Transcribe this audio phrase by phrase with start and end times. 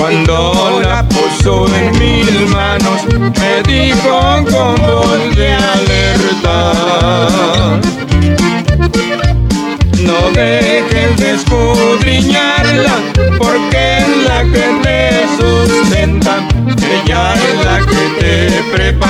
[0.00, 3.02] Cuando la puso en mis manos,
[3.38, 4.18] me dijo
[4.50, 6.72] con voz de alerta.
[9.98, 12.96] No dejes de escudriñarla,
[13.36, 15.00] porque es la que te
[15.36, 16.48] sustenta.
[16.78, 18.32] Ella es la que te
[18.74, 19.09] prepara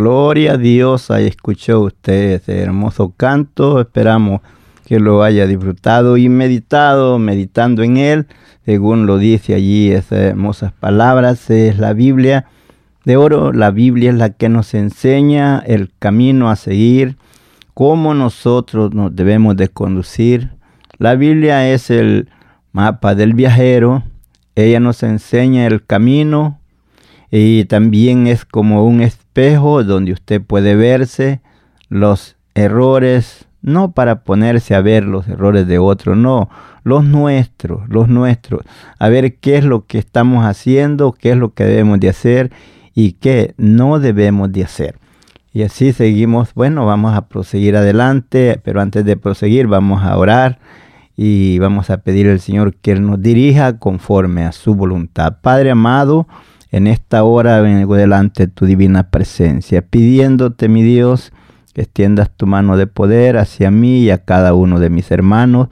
[0.00, 3.82] Gloria a Dios, ahí escuchó usted ese hermoso canto.
[3.82, 4.40] Esperamos
[4.86, 8.26] que lo haya disfrutado y meditado, meditando en él,
[8.64, 11.50] según lo dice allí esas hermosas palabras.
[11.50, 12.46] Es la Biblia
[13.04, 13.52] de oro.
[13.52, 17.16] La Biblia es la que nos enseña el camino a seguir,
[17.74, 20.48] cómo nosotros nos debemos de conducir.
[20.96, 22.30] La Biblia es el
[22.72, 24.02] mapa del viajero.
[24.54, 26.58] Ella nos enseña el camino
[27.30, 29.02] y también es como un
[29.40, 31.40] espejo donde usted puede verse
[31.88, 36.50] los errores, no para ponerse a ver los errores de otros, no,
[36.84, 38.62] los nuestros, los nuestros,
[38.98, 42.50] a ver qué es lo que estamos haciendo, qué es lo que debemos de hacer
[42.94, 44.96] y qué no debemos de hacer.
[45.52, 50.58] Y así seguimos, bueno, vamos a proseguir adelante, pero antes de proseguir vamos a orar
[51.16, 55.38] y vamos a pedir al Señor que Él nos dirija conforme a su voluntad.
[55.40, 56.28] Padre amado,
[56.70, 61.32] en esta hora vengo delante de tu divina presencia, pidiéndote, mi Dios,
[61.74, 65.68] que extiendas tu mano de poder hacia mí y a cada uno de mis hermanos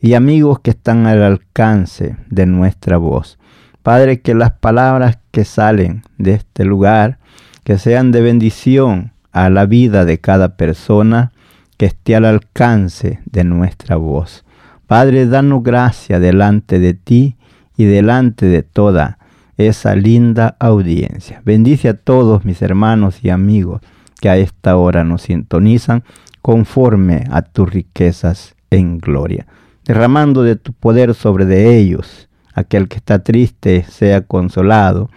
[0.00, 3.38] y amigos que están al alcance de nuestra voz.
[3.82, 7.18] Padre, que las palabras que salen de este lugar,
[7.64, 11.32] que sean de bendición a la vida de cada persona
[11.76, 14.44] que esté al alcance de nuestra voz.
[14.86, 17.36] Padre, danos gracia delante de ti
[17.76, 19.18] y delante de toda
[19.56, 21.42] esa linda audiencia.
[21.44, 23.80] Bendice a todos mis hermanos y amigos
[24.20, 26.04] que a esta hora nos sintonizan
[26.42, 29.46] conforme a tus riquezas en gloria,
[29.84, 32.28] derramando de tu poder sobre de ellos.
[32.54, 35.10] Aquel que está triste sea consolado,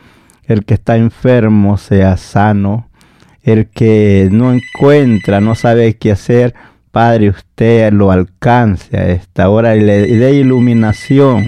[0.43, 2.89] el que está enfermo sea sano,
[3.43, 6.53] el que no encuentra, no sabe qué hacer,
[6.91, 11.45] Padre, usted lo alcance a esta hora y le dé iluminación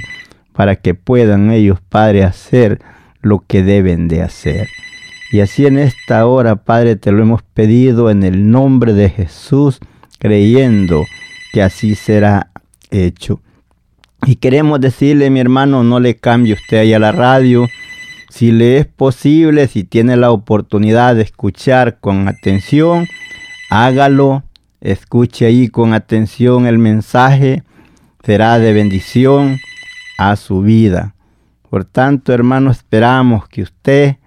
[0.62, 2.82] para que puedan ellos, Padre, hacer
[3.24, 4.70] lo que deben de hacer.
[5.32, 9.80] Y así en esta hora, Padre, te lo hemos pedido en el nombre de Jesús,
[10.20, 11.04] creyendo
[11.52, 12.52] que así será
[12.92, 13.42] hecho.
[14.24, 17.68] Y queremos decirle, mi hermano, no le cambie usted ahí a la radio.
[18.30, 23.08] Si le es posible, si tiene la oportunidad de escuchar con atención,
[23.72, 24.44] hágalo.
[24.80, 27.64] Escuche ahí con atención el mensaje.
[28.24, 29.58] Será de bendición
[30.30, 31.16] a su vida.
[31.70, 34.18] Por tanto, hermano, esperamos que usted,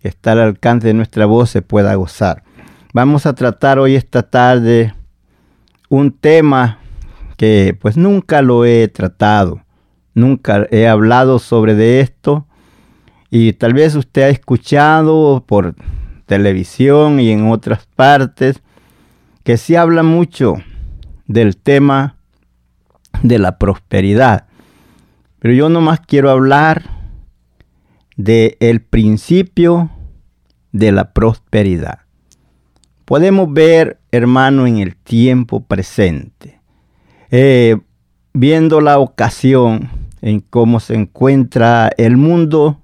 [0.00, 2.44] que está al alcance de nuestra voz, se pueda gozar.
[2.94, 4.94] Vamos a tratar hoy esta tarde
[5.88, 6.78] un tema
[7.36, 9.62] que pues nunca lo he tratado.
[10.14, 12.46] nunca he hablado sobre de esto
[13.30, 15.74] y tal vez usted ha escuchado por
[16.26, 18.62] televisión y en otras partes
[19.42, 20.56] que se habla mucho
[21.26, 22.16] del tema
[23.22, 24.46] de la prosperidad.
[25.42, 26.84] Pero yo nomás quiero hablar
[28.16, 29.90] de el principio
[30.70, 32.02] de la prosperidad.
[33.04, 36.60] Podemos ver, hermano, en el tiempo presente,
[37.32, 37.76] eh,
[38.32, 39.90] viendo la ocasión
[40.20, 42.80] en cómo se encuentra el mundo,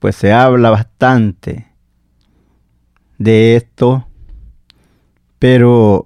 [0.00, 1.66] pues se habla bastante
[3.16, 4.06] de esto,
[5.38, 6.04] pero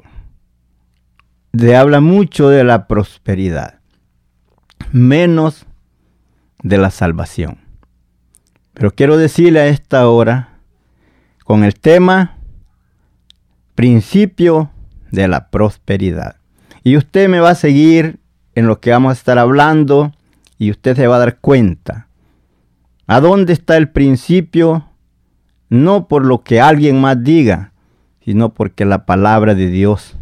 [1.52, 3.77] se habla mucho de la prosperidad,
[4.92, 5.66] menos
[6.62, 7.58] de la salvación.
[8.74, 10.58] Pero quiero decirle a esta hora,
[11.44, 12.36] con el tema
[13.74, 14.70] principio
[15.10, 16.36] de la prosperidad.
[16.84, 18.18] Y usted me va a seguir
[18.54, 20.12] en lo que vamos a estar hablando
[20.58, 22.08] y usted se va a dar cuenta.
[23.06, 24.84] ¿A dónde está el principio?
[25.70, 27.72] No por lo que alguien más diga,
[28.24, 30.16] sino porque la palabra de Dios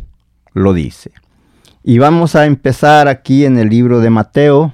[0.53, 1.11] lo dice.
[1.89, 4.73] Y vamos a empezar aquí en el libro de Mateo,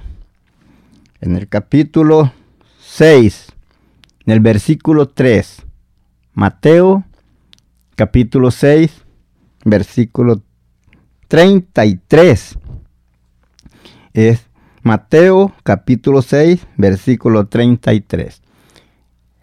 [1.21, 2.33] en el capítulo
[2.79, 3.53] 6,
[4.25, 5.61] en el versículo 3.
[6.33, 7.03] Mateo
[7.95, 9.03] capítulo 6,
[9.63, 10.41] versículo
[11.27, 12.57] 33.
[14.13, 14.47] Es
[14.81, 18.41] Mateo capítulo 6, versículo 33.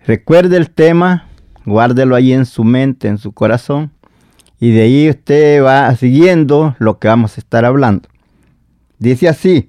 [0.04, 1.28] Recuerde el tema,
[1.64, 3.92] guárdelo ahí en su mente, en su corazón,
[4.60, 8.08] y de ahí usted va siguiendo lo que vamos a estar hablando.
[8.98, 9.68] Dice así,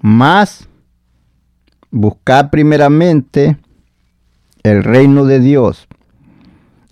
[0.00, 0.68] más
[1.90, 3.56] buscar primeramente
[4.62, 5.88] el reino de Dios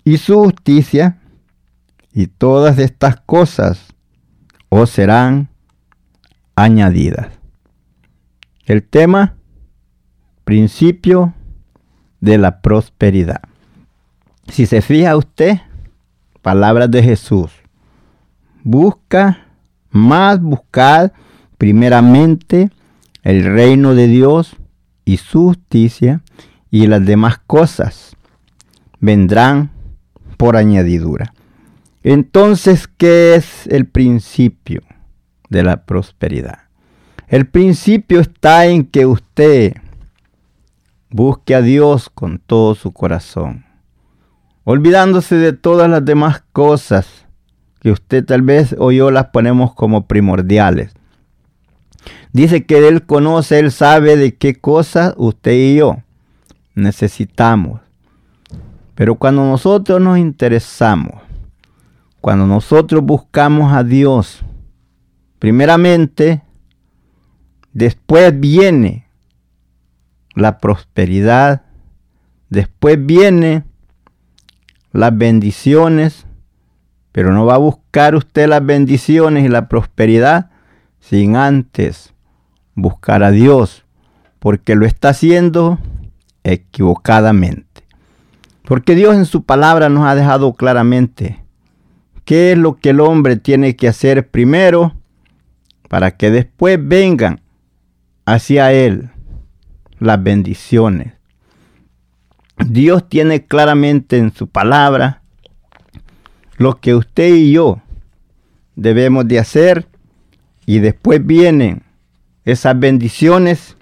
[0.03, 1.19] y su justicia,
[2.11, 3.93] y todas estas cosas
[4.69, 5.49] os serán
[6.55, 7.27] añadidas.
[8.65, 9.35] El tema,
[10.43, 11.35] principio
[12.19, 13.41] de la prosperidad.
[14.47, 15.59] Si se fija usted,
[16.41, 17.51] palabras de Jesús,
[18.63, 19.45] busca,
[19.91, 21.13] más buscar
[21.57, 22.69] primeramente
[23.23, 24.55] el reino de Dios
[25.05, 26.21] y su justicia
[26.71, 28.15] y las demás cosas
[28.99, 29.71] vendrán
[30.37, 31.33] por añadidura.
[32.03, 34.81] Entonces, ¿qué es el principio
[35.49, 36.59] de la prosperidad?
[37.27, 39.73] El principio está en que usted
[41.09, 43.65] busque a Dios con todo su corazón,
[44.63, 47.25] olvidándose de todas las demás cosas
[47.81, 50.93] que usted tal vez o yo las ponemos como primordiales.
[52.33, 55.97] Dice que Él conoce, Él sabe de qué cosas usted y yo
[56.75, 57.81] necesitamos.
[58.95, 61.21] Pero cuando nosotros nos interesamos,
[62.21, 64.43] cuando nosotros buscamos a Dios,
[65.39, 66.41] primeramente,
[67.73, 69.07] después viene
[70.35, 71.63] la prosperidad,
[72.49, 73.63] después viene
[74.91, 76.25] las bendiciones,
[77.11, 80.49] pero no va a buscar usted las bendiciones y la prosperidad
[80.99, 82.13] sin antes
[82.75, 83.85] buscar a Dios,
[84.39, 85.79] porque lo está haciendo
[86.43, 87.83] equivocadamente.
[88.63, 91.43] Porque Dios en su palabra nos ha dejado claramente
[92.25, 94.93] qué es lo que el hombre tiene que hacer primero
[95.87, 97.41] para que después vengan
[98.25, 99.09] hacia él
[99.97, 101.18] las bendiciones.
[102.67, 105.21] Dios tiene claramente en su palabra
[106.57, 107.81] lo que usted y yo
[108.75, 109.87] debemos de hacer
[110.65, 111.83] y después vienen
[112.45, 113.77] esas bendiciones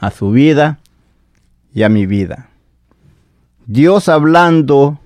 [0.00, 0.80] a su vida
[1.74, 2.50] y a mi vida.
[3.66, 5.00] Dios hablando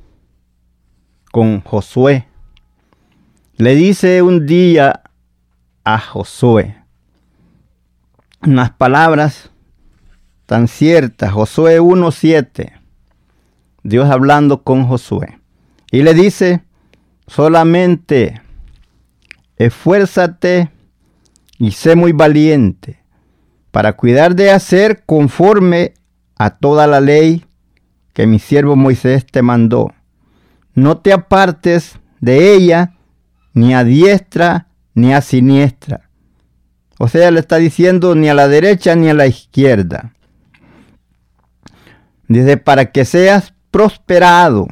[1.30, 2.26] con Josué,
[3.56, 5.02] le dice un día
[5.84, 6.76] a Josué
[8.46, 9.50] unas palabras
[10.46, 12.72] tan ciertas, Josué 1.7,
[13.82, 15.38] Dios hablando con Josué,
[15.90, 16.62] y le dice,
[17.26, 18.40] solamente
[19.56, 20.70] esfuérzate
[21.58, 23.00] y sé muy valiente
[23.70, 25.94] para cuidar de hacer conforme
[26.36, 27.44] a toda la ley
[28.12, 29.92] que mi siervo Moisés te mandó.
[30.74, 32.94] No te apartes de ella
[33.52, 36.08] ni a diestra ni a siniestra.
[36.98, 40.14] O sea, le está diciendo ni a la derecha ni a la izquierda.
[42.28, 44.66] Dice, para que seas prosperado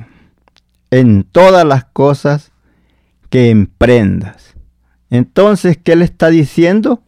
[0.90, 2.52] en todas las cosas
[3.30, 4.54] que emprendas.
[5.10, 7.02] Entonces, ¿qué le está diciendo?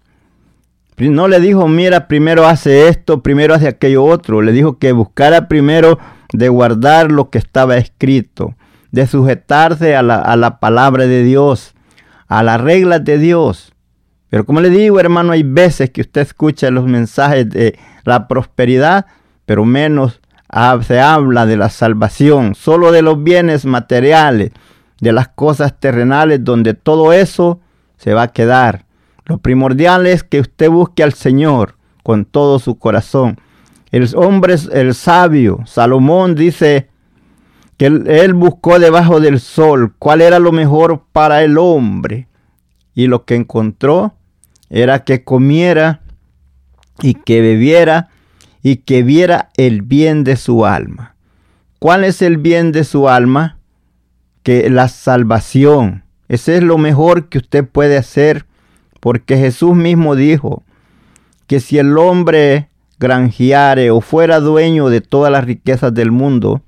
[0.99, 4.43] No le dijo, mira, primero hace esto, primero hace aquello otro.
[4.43, 5.99] Le dijo que buscara primero
[6.33, 8.55] de guardar lo que estaba escrito,
[8.93, 11.75] de sujetarse a la, palabra de Dios,
[12.29, 13.73] a las reglas de Dios.
[14.29, 19.07] Pero como le digo, hermano, hay veces que usted escucha los mensajes de la prosperidad,
[19.45, 20.21] pero menos
[20.83, 24.53] se habla de la salvación, solo de los bienes materiales,
[25.01, 27.61] de las cosas terrenales, donde todo eso
[27.97, 28.87] se va a quedar.
[29.25, 33.39] Lo primordial es que usted busque al Señor con todo su corazón.
[33.91, 36.89] El hombre, el sabio, Salomón dice
[37.77, 42.29] que él, buscó debajo del sol cuál era lo mejor para el hombre.
[42.95, 44.15] Y lo que encontró
[44.71, 46.01] era que comiera
[47.03, 48.09] y que bebiera
[48.63, 51.15] y que viera el bien de su alma.
[51.79, 53.59] ¿Cuál es el bien de su alma?
[54.43, 56.05] Que la salvación.
[56.29, 58.47] Ese es lo mejor que usted puede hacer,
[59.01, 60.65] porque Jesús mismo dijo
[61.47, 66.63] que si el hombre granjeare o fuera dueño de todas las riquezas del mundo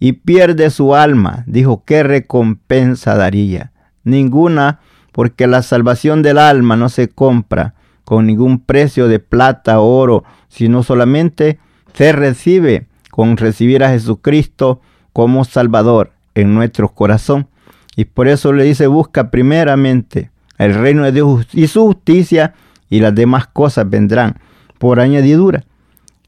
[0.00, 3.72] y pierde su alma, dijo, ¿qué recompensa daría?
[4.04, 4.80] Ninguna,
[5.12, 10.82] porque la salvación del alma no se compra con ningún precio de plata, oro, sino
[10.82, 11.58] solamente
[11.94, 14.80] se recibe con recibir a Jesucristo
[15.12, 17.48] como Salvador en nuestro corazón.
[17.96, 22.54] Y por eso le dice, busca primeramente el reino de Dios y su justicia
[22.88, 24.38] y las demás cosas vendrán
[24.78, 25.64] por añadidura.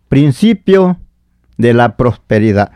[0.09, 0.99] Principio
[1.57, 2.73] de la prosperidad.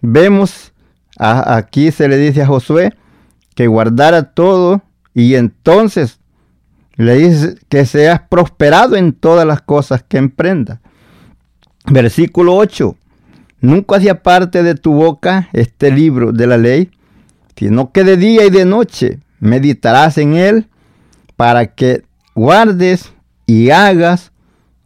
[0.00, 0.72] Vemos,
[1.18, 2.94] aquí se le dice a Josué
[3.54, 6.20] que guardara todo y entonces
[6.96, 10.80] le dice que seas prosperado en todas las cosas que emprenda.
[11.90, 12.96] Versículo 8.
[13.60, 16.90] Nunca hacía parte de tu boca este libro de la ley,
[17.56, 20.66] sino que de día y de noche meditarás en él
[21.36, 22.04] para que
[22.34, 23.12] guardes
[23.46, 24.32] y hagas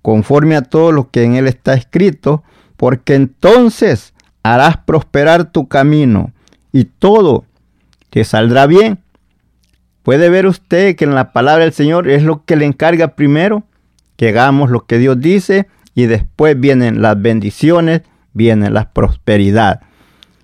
[0.01, 2.43] conforme a todo lo que en él está escrito,
[2.77, 6.33] porque entonces harás prosperar tu camino
[6.73, 7.45] y todo
[8.11, 8.99] te saldrá bien.
[10.03, 13.65] Puede ver usted que en la palabra del Señor es lo que le encarga primero,
[14.17, 19.81] que hagamos lo que Dios dice y después vienen las bendiciones, viene la prosperidad.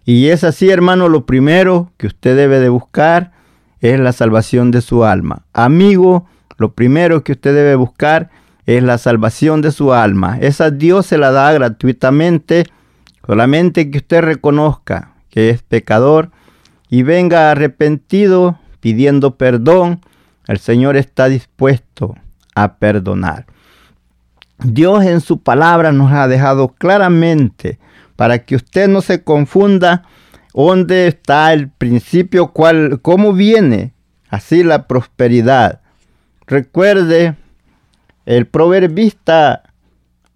[0.04, 3.32] Y es así, hermano, lo primero que usted debe de buscar
[3.80, 5.44] es la salvación de su alma.
[5.52, 6.26] Amigo,
[6.56, 8.30] lo primero que usted debe buscar
[8.66, 10.38] es la salvación de su alma.
[10.40, 12.64] Esa Dios se la da gratuitamente,
[13.26, 16.30] solamente que usted reconozca que es pecador
[16.88, 20.00] y venga arrepentido pidiendo perdón.
[20.46, 22.16] El Señor está dispuesto
[22.54, 23.46] a perdonar.
[24.64, 27.78] Dios en su palabra nos ha dejado claramente
[28.16, 30.04] para que usted no se confunda
[30.52, 33.92] dónde está el principio, cuál, cómo viene
[34.28, 35.80] así la prosperidad.
[36.46, 37.36] Recuerde,
[38.26, 39.62] el proverbista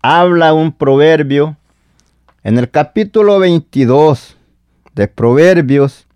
[0.01, 1.57] habla un proverbio
[2.45, 4.37] en el capítulo 22
[4.95, 6.07] de Proverbios,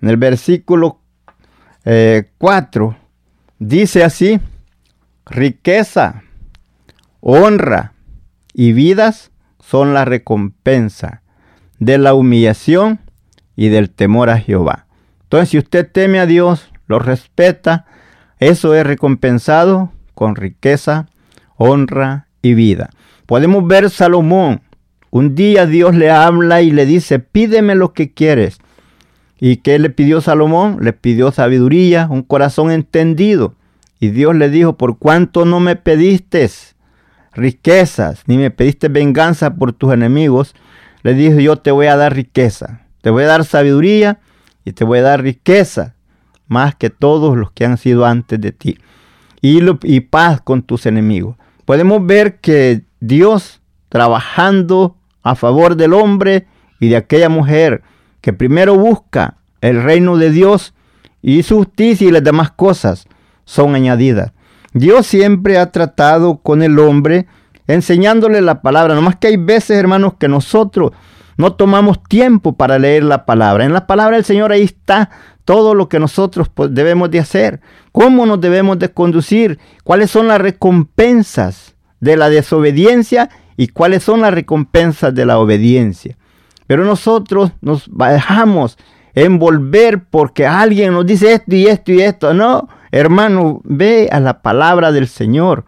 [0.00, 1.00] en el versículo
[1.82, 2.96] 4, eh,
[3.58, 4.38] dice así,
[5.26, 6.22] riqueza
[7.20, 7.92] honra
[8.52, 11.22] y vidas son la recompensa
[11.78, 13.00] de la humillación
[13.56, 14.86] y del temor a Jehová.
[15.22, 17.86] Entonces, si usted teme a Dios, lo respeta,
[18.38, 21.08] eso es recompensado con riqueza,
[21.56, 22.90] honra y vida.
[23.26, 24.62] Podemos ver Salomón.
[25.10, 28.58] Un día Dios le habla y le dice, pídeme lo que quieres.
[29.38, 30.78] ¿Y qué le pidió Salomón?
[30.80, 33.54] Le pidió sabiduría, un corazón entendido.
[33.98, 36.44] Y Dios le dijo, por cuánto no me pediste
[37.32, 40.54] riquezas, ni me pediste venganza por tus enemigos,
[41.02, 44.18] le dije yo te voy a dar riqueza, te voy a dar sabiduría
[44.64, 45.94] y te voy a dar riqueza,
[46.48, 48.78] más que todos los que han sido antes de ti,
[49.40, 51.36] y, y paz con tus enemigos.
[51.64, 56.46] Podemos ver que Dios trabajando a favor del hombre
[56.80, 57.82] y de aquella mujer
[58.20, 60.74] que primero busca el reino de Dios
[61.22, 63.06] y su justicia y las demás cosas
[63.44, 64.32] son añadidas.
[64.72, 67.26] Dios siempre ha tratado con el hombre
[67.66, 68.94] enseñándole la palabra.
[68.94, 70.92] Nomás que hay veces, hermanos, que nosotros
[71.36, 73.64] no tomamos tiempo para leer la palabra.
[73.64, 75.10] En la palabra del Señor ahí está
[75.44, 77.60] todo lo que nosotros debemos de hacer.
[77.92, 79.58] Cómo nos debemos de conducir.
[79.84, 86.16] Cuáles son las recompensas de la desobediencia y cuáles son las recompensas de la obediencia.
[86.66, 88.78] Pero nosotros nos dejamos
[89.14, 92.34] envolver porque alguien nos dice esto y esto y esto.
[92.34, 95.64] No, Hermano, ve a la palabra del Señor.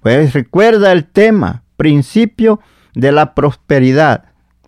[0.00, 2.60] Pues recuerda el tema, principio
[2.94, 4.24] de la prosperidad.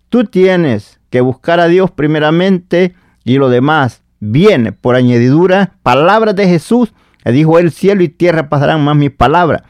[0.09, 5.75] Tú tienes que buscar a Dios primeramente y lo demás viene por añadidura.
[5.83, 6.93] Palabras de Jesús.
[7.25, 9.62] Le dijo el cielo y tierra pasarán más mis palabras.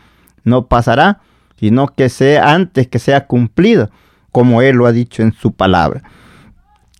[0.43, 1.21] No pasará,
[1.61, 3.91] sino que sea antes que sea cumplido,
[4.31, 6.03] como Él lo ha dicho en su palabra.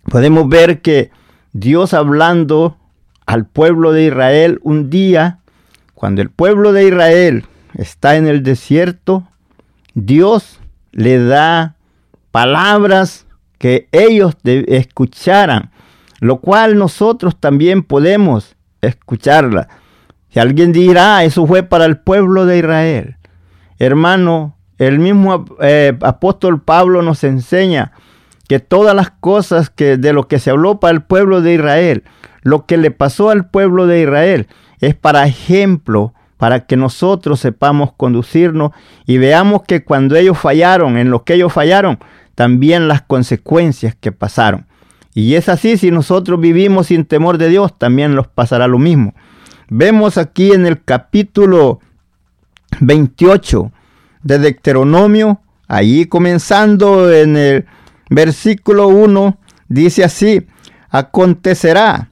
[0.05, 1.09] Podemos ver que
[1.53, 2.77] Dios hablando
[3.25, 5.39] al pueblo de Israel un día
[5.93, 7.45] Cuando el pueblo de Israel
[7.75, 9.25] está en el desierto,
[9.93, 10.59] Dios
[10.91, 11.75] le da
[12.31, 13.25] palabras
[13.57, 15.71] que ellos escucharan,
[16.19, 19.69] lo cual nosotros también podemos escucharla.
[20.29, 23.15] Si alguien dirá, eso fue para el pueblo de Israel.
[23.79, 27.93] Hermano, el mismo eh, apóstol Pablo nos enseña
[28.47, 32.03] que todas las cosas que de lo que se habló para el pueblo de Israel,
[32.41, 34.47] lo que le pasó al pueblo de Israel,
[34.79, 38.71] es para ejemplo, para que nosotros sepamos conducirnos
[39.05, 41.99] y veamos que cuando ellos fallaron, en lo que ellos fallaron,
[42.35, 44.65] también las consecuencias que pasaron.
[45.13, 49.13] Y es así, si nosotros vivimos sin temor de Dios, también nos pasará lo mismo.
[49.69, 51.79] Vemos aquí en el capítulo
[52.81, 53.71] 28
[54.23, 57.65] de Deuteronomio, ahí comenzando en el
[58.09, 60.47] versículo 1, dice así,
[60.89, 62.09] acontecerá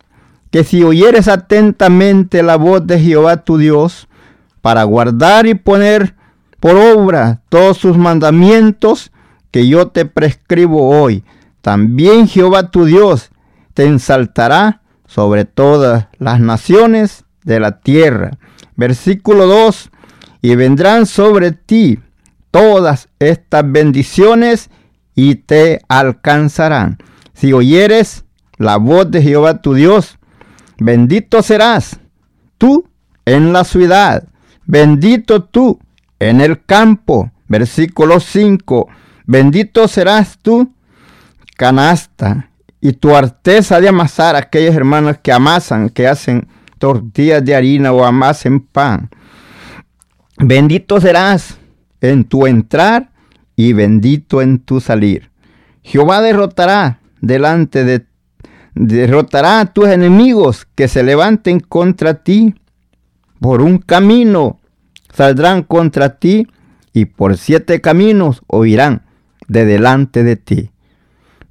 [0.49, 4.07] que si oyeres atentamente la voz de Jehová tu Dios,
[4.61, 6.15] para guardar y poner
[6.59, 9.11] por obra todos sus mandamientos
[9.49, 11.23] que yo te prescribo hoy,
[11.61, 13.31] también Jehová tu Dios
[13.73, 18.31] te ensaltará sobre todas las naciones de la tierra.
[18.75, 19.89] Versículo 2,
[20.41, 21.99] y vendrán sobre ti
[22.51, 24.69] todas estas bendiciones
[25.15, 26.97] y te alcanzarán.
[27.33, 28.25] Si oyeres
[28.57, 30.17] la voz de Jehová tu Dios,
[30.83, 31.99] Bendito serás
[32.57, 32.87] tú
[33.25, 34.27] en la ciudad,
[34.65, 35.79] bendito tú
[36.17, 37.31] en el campo.
[37.47, 38.87] Versículo 5.
[39.27, 40.73] Bendito serás tú,
[41.55, 46.47] canasta, y tu arteza de amasar, aquellos hermanos que amasan, que hacen
[46.79, 49.11] tortillas de harina o amasen pan.
[50.39, 51.59] Bendito serás
[51.99, 53.10] en tu entrar
[53.61, 55.29] y bendito en tu salir.
[55.83, 58.05] Jehová derrotará delante de
[58.73, 62.55] derrotará a tus enemigos que se levanten contra ti.
[63.39, 64.59] Por un camino
[65.13, 66.47] saldrán contra ti
[66.91, 69.03] y por siete caminos oirán
[69.47, 70.71] de delante de ti.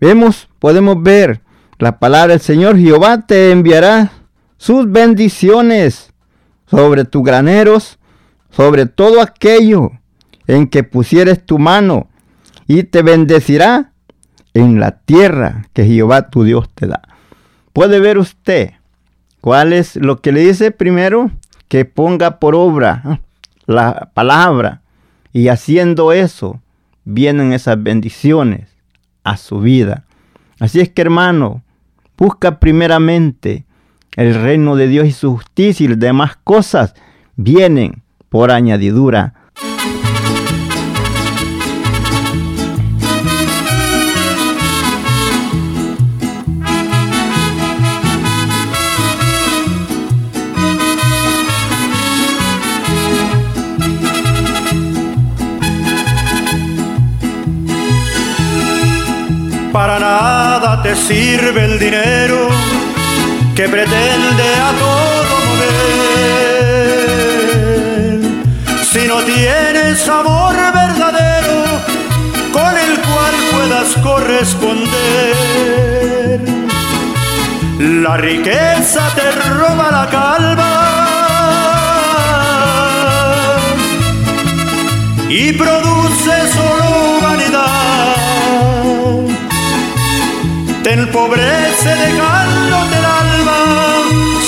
[0.00, 1.42] Vemos, podemos ver
[1.78, 4.10] la palabra del Señor Jehová te enviará
[4.56, 6.12] sus bendiciones
[6.66, 8.00] sobre tus graneros,
[8.50, 9.99] sobre todo aquello
[10.50, 12.08] en que pusieres tu mano,
[12.66, 13.92] y te bendecirá
[14.54, 17.02] en la tierra que Jehová tu Dios te da.
[17.72, 18.72] Puede ver usted
[19.40, 21.30] cuál es lo que le dice primero,
[21.68, 23.20] que ponga por obra
[23.66, 24.82] la palabra
[25.32, 26.60] y haciendo eso
[27.04, 28.68] vienen esas bendiciones
[29.22, 30.04] a su vida.
[30.58, 31.62] Así es que hermano,
[32.18, 33.64] busca primeramente
[34.16, 36.94] el reino de Dios y su justicia y las demás cosas
[37.36, 39.34] vienen por añadidura
[60.90, 62.48] te sirve el dinero
[63.54, 65.70] que pretende a todo mover.
[68.90, 71.62] Si no tienes amor verdadero
[72.52, 76.40] con el cual puedas corresponder.
[77.78, 81.06] La riqueza te roba la calma
[85.28, 86.89] y produce solo
[90.90, 93.60] te empobrece dejando del alma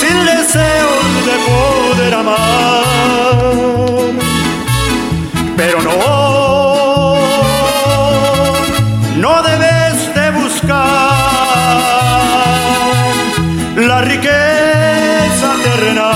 [0.00, 2.82] sin deseos de poder amar.
[5.56, 5.98] Pero no,
[9.24, 11.12] no debes de buscar
[13.76, 16.10] la riqueza terrenal,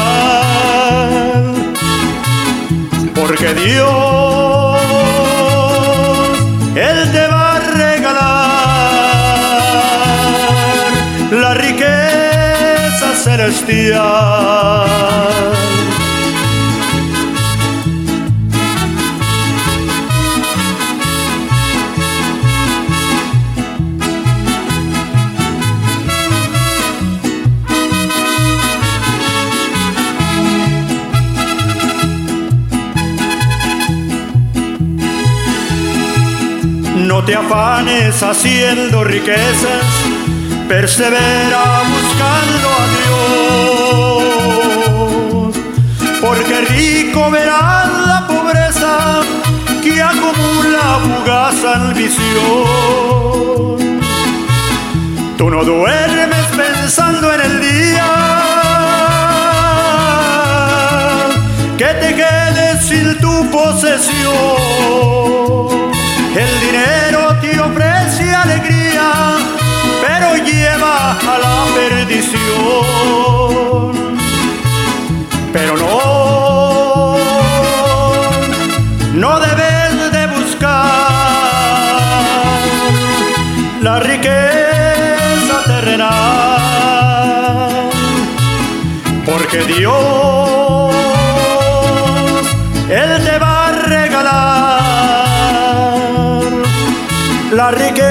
[3.14, 4.05] porque Dios,
[36.96, 39.84] No te afanes haciendo riquezas,
[40.68, 42.86] persevera buscando a
[46.20, 49.20] porque rico verás la pobreza
[49.82, 52.66] que acumula fugaz ambición.
[55.36, 57.76] Tú no duermes pensando en el día
[63.56, 64.36] posesión.
[66.34, 67.15] El dinero
[70.40, 72.40] lleva a la perdición.
[75.52, 77.16] Pero no,
[79.14, 81.08] no debes de buscar
[83.80, 86.10] la riqueza terrenal,
[89.24, 90.56] porque Dios
[92.88, 94.80] él te va a regalar
[97.52, 98.05] la riqueza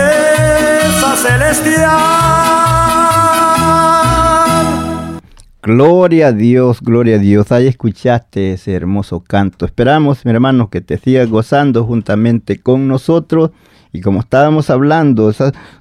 [5.66, 7.52] Gloria a Dios, gloria a Dios.
[7.52, 9.66] Ahí escuchaste ese hermoso canto.
[9.66, 13.50] Esperamos, mi hermano, que te sigas gozando juntamente con nosotros.
[13.92, 15.34] Y como estábamos hablando,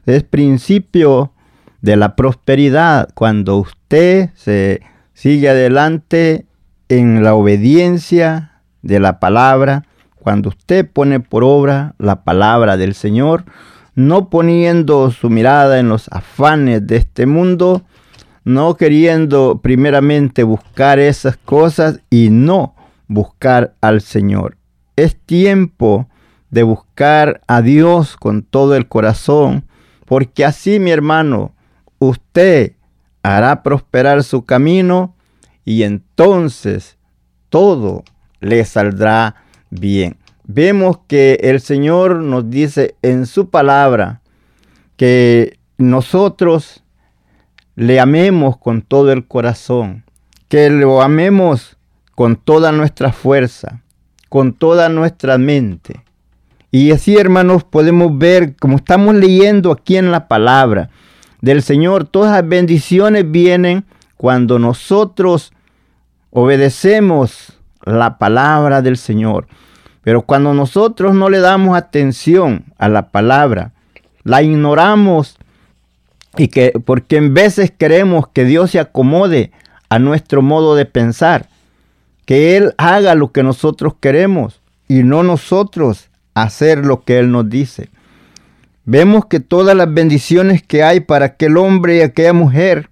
[0.06, 1.32] es principio
[1.82, 3.10] de la prosperidad.
[3.12, 4.80] Cuando usted se
[5.12, 6.46] sigue adelante
[6.88, 9.84] en la obediencia de la palabra,
[10.14, 13.44] cuando usted pone por obra la palabra del Señor,
[13.94, 17.82] no poniendo su mirada en los afanes de este mundo,
[18.44, 22.74] no queriendo primeramente buscar esas cosas y no
[23.08, 24.56] buscar al Señor.
[24.96, 26.08] Es tiempo
[26.50, 29.64] de buscar a Dios con todo el corazón,
[30.06, 31.54] porque así, mi hermano,
[31.98, 32.72] usted
[33.22, 35.16] hará prosperar su camino
[35.64, 36.98] y entonces
[37.48, 38.04] todo
[38.40, 39.36] le saldrá
[39.70, 40.18] bien.
[40.46, 44.20] Vemos que el Señor nos dice en su palabra
[44.96, 46.84] que nosotros
[47.76, 50.04] le amemos con todo el corazón,
[50.48, 51.76] que lo amemos
[52.14, 53.80] con toda nuestra fuerza,
[54.28, 56.04] con toda nuestra mente.
[56.70, 60.90] Y así, hermanos, podemos ver, como estamos leyendo aquí en la palabra
[61.40, 63.84] del Señor, todas las bendiciones vienen
[64.16, 65.52] cuando nosotros
[66.30, 69.46] obedecemos la palabra del Señor.
[70.04, 73.72] Pero cuando nosotros no le damos atención a la palabra,
[74.22, 75.38] la ignoramos
[76.36, 79.50] y que porque en veces queremos que Dios se acomode
[79.88, 81.48] a nuestro modo de pensar,
[82.26, 87.48] que Él haga lo que nosotros queremos y no nosotros hacer lo que Él nos
[87.48, 87.88] dice.
[88.84, 92.90] Vemos que todas las bendiciones que hay para aquel hombre y aquella mujer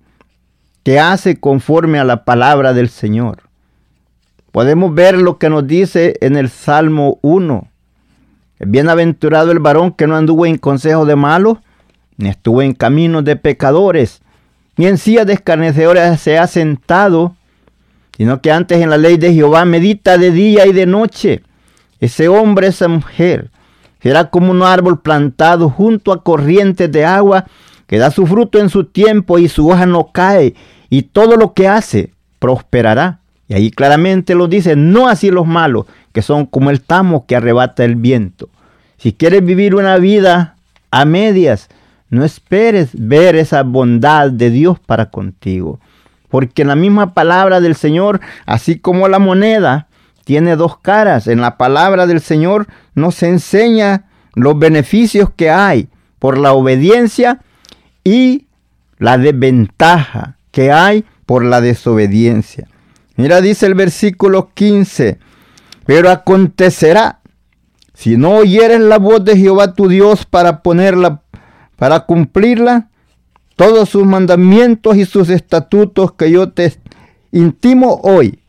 [0.82, 3.51] que hace conforme a la palabra del Señor.
[4.52, 7.68] Podemos ver lo que nos dice en el Salmo 1.
[8.60, 11.56] Bienaventurado el varón que no anduvo en consejo de malos,
[12.18, 14.20] ni estuvo en caminos de pecadores,
[14.76, 17.34] ni en silla de escarnecedores se ha sentado,
[18.14, 21.42] sino que antes en la ley de Jehová medita de día y de noche.
[21.98, 23.50] Ese hombre, esa mujer,
[24.02, 27.46] será como un árbol plantado junto a corrientes de agua,
[27.86, 30.54] que da su fruto en su tiempo y su hoja no cae,
[30.90, 33.21] y todo lo que hace prosperará.
[33.52, 35.84] Y ahí claramente lo dice, no así los malos,
[36.14, 38.48] que son como el tamo que arrebata el viento.
[38.96, 40.56] Si quieres vivir una vida
[40.90, 41.68] a medias,
[42.08, 45.80] no esperes ver esa bondad de Dios para contigo.
[46.30, 49.86] Porque en la misma palabra del Señor, así como la moneda
[50.24, 56.38] tiene dos caras, en la palabra del Señor nos enseña los beneficios que hay por
[56.38, 57.40] la obediencia
[58.02, 58.46] y
[58.96, 62.66] la desventaja que hay por la desobediencia.
[63.16, 65.18] Mira, dice el versículo 15,
[65.84, 67.20] pero acontecerá,
[67.94, 71.22] si no oyeres la voz de Jehová tu Dios para ponerla,
[71.76, 72.88] para cumplirla,
[73.56, 76.74] todos sus mandamientos y sus estatutos que yo te
[77.32, 78.40] intimo hoy,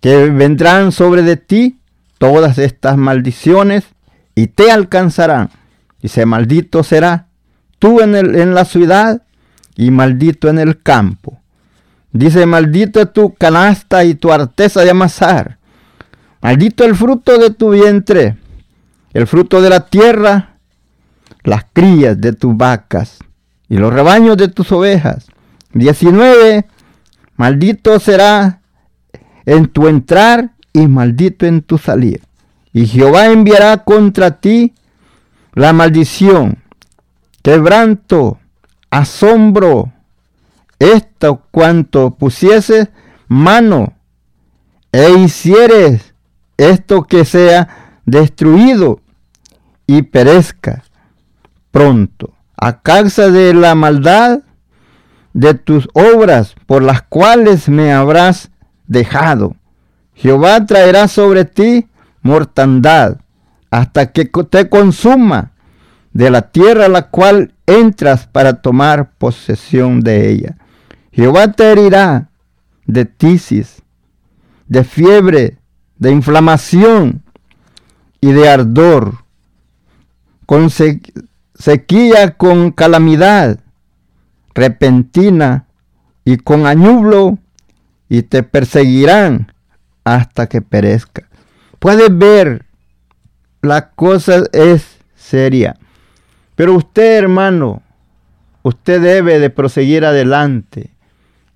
[0.00, 1.78] que vendrán sobre de ti
[2.18, 3.84] todas estas maldiciones
[4.34, 5.50] y te alcanzarán.
[6.00, 7.26] Dice, maldito será
[7.78, 9.22] tú en, la ciudad
[9.76, 11.40] y maldito en el campo.
[12.12, 15.58] Dice, maldito es tu canasta y tu arteza de amasar.
[16.40, 18.36] Maldito el fruto de tu vientre,
[19.12, 20.56] el fruto de la tierra,
[21.42, 23.18] las crías de tus vacas
[23.68, 25.26] y los rebaños de tus ovejas.
[25.74, 26.66] 19.
[27.36, 28.60] Maldito será
[29.44, 32.22] en tu entrar y maldito en tu salir.
[32.72, 34.74] Y Jehová enviará contra ti
[35.54, 36.58] la maldición,
[37.42, 38.38] quebranto,
[38.90, 39.92] asombro,
[40.78, 42.88] esto cuanto pusieses
[43.26, 43.94] mano
[44.92, 46.14] e hicieres
[46.56, 49.00] esto que sea destruido
[49.86, 50.84] y perezca
[51.70, 54.40] pronto a causa de la maldad
[55.32, 58.50] de tus obras por las cuales me habrás
[58.86, 59.54] dejado.
[60.14, 61.86] Jehová traerá sobre ti
[62.22, 63.18] mortandad
[63.70, 65.52] hasta que te consuma
[66.12, 70.56] de la tierra a la cual entras para tomar posesión de ella.
[71.12, 72.30] Jehová te herirá
[72.86, 73.82] de tisis,
[74.66, 75.58] de fiebre,
[75.96, 77.22] de inflamación
[78.20, 79.24] y de ardor,
[80.46, 83.60] con sequía, con calamidad
[84.54, 85.66] repentina
[86.24, 87.38] y con añublo,
[88.08, 89.52] y te perseguirán
[90.04, 91.28] hasta que perezca.
[91.78, 92.66] Puedes ver,
[93.62, 95.76] la cosa es seria.
[96.54, 97.82] Pero usted, hermano,
[98.62, 100.90] usted debe de proseguir adelante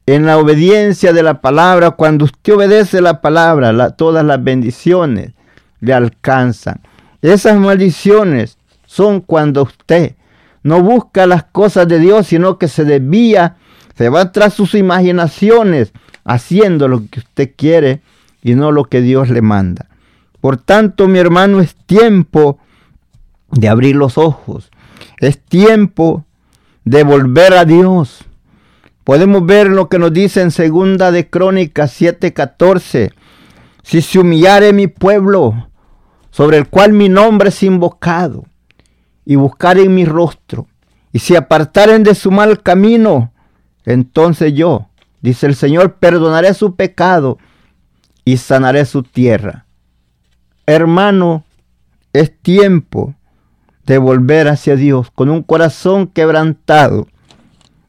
[0.07, 1.93] en la obediencia de la palabra.
[1.93, 5.33] Cuando usted obedece la palabra, todas las bendiciones
[5.81, 6.81] le alcanzan.
[7.21, 10.15] Esas maldiciones son cuando usted
[10.63, 13.57] no busca las cosas de Dios, sino que se desvía,
[13.97, 15.93] se va tras sus imaginaciones,
[16.25, 18.01] haciendo lo que usted quiere
[18.43, 19.89] y no lo que Dios le manda.
[20.41, 22.59] Por tanto, mi hermano, es tiempo
[23.51, 24.71] de abrir los ojos.
[25.19, 26.25] Es tiempo
[26.85, 28.25] de volver a Dios.
[29.05, 33.13] Podemos ver lo que nos dice en segunda de Crónicas 7:14.
[33.83, 35.69] Si se humillare mi pueblo,
[36.31, 38.45] sobre el cual mi nombre es invocado,
[39.25, 40.69] y buscaren mi rostro,
[41.13, 43.33] y se apartaren de su mal camino,
[43.85, 44.89] entonces yo,
[45.21, 47.39] dice el Señor, perdonaré su pecado
[48.25, 49.67] y sanaré su tierra.
[50.65, 51.45] Hermano,
[52.13, 53.15] es tiempo
[53.85, 57.09] de volver hacia Dios con un corazón quebrantado,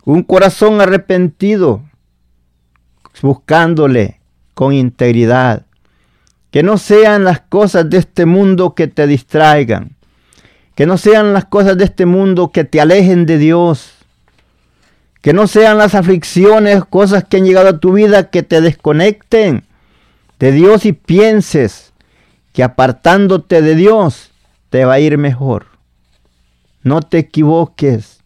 [0.06, 1.84] un corazón arrepentido,
[3.22, 4.20] buscándole
[4.54, 5.66] con integridad.
[6.52, 9.96] Que no sean las cosas de este mundo que te distraigan.
[10.76, 13.94] Que no sean las cosas de este mundo que te alejen de Dios.
[15.22, 19.64] Que no sean las aflicciones, cosas que han llegado a tu vida que te desconecten
[20.38, 21.94] de Dios y pienses
[22.52, 24.32] que apartándote de Dios
[24.70, 25.68] te va a ir mejor.
[26.84, 28.23] No te equivoques.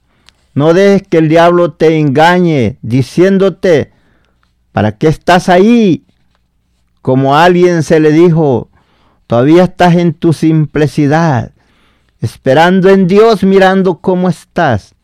[0.57, 3.91] No dejes que el diablo te engañe diciéndote,
[4.71, 6.03] ¿para qué estás ahí?
[7.03, 8.67] Como a alguien se le dijo,
[9.27, 11.51] todavía estás en tu simplicidad
[12.21, 14.95] esperando en Dios, mirando cómo estás.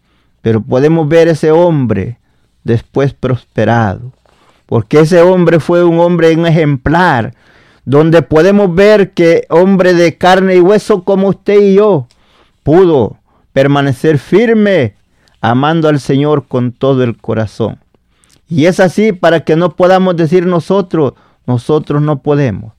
[0.41, 2.17] Pero podemos ver ese hombre
[2.63, 4.11] después prosperado.
[4.65, 7.35] Porque ese hombre fue un hombre, ejemplar,
[7.85, 12.07] donde podemos ver que hombre de carne y hueso como usted y yo
[12.63, 13.17] pudo
[13.53, 14.95] permanecer firme,
[15.43, 17.77] amando al Señor con todo el corazón.
[18.47, 21.13] Y es así para que no podamos decir nosotros,
[21.45, 22.71] nosotros no podemos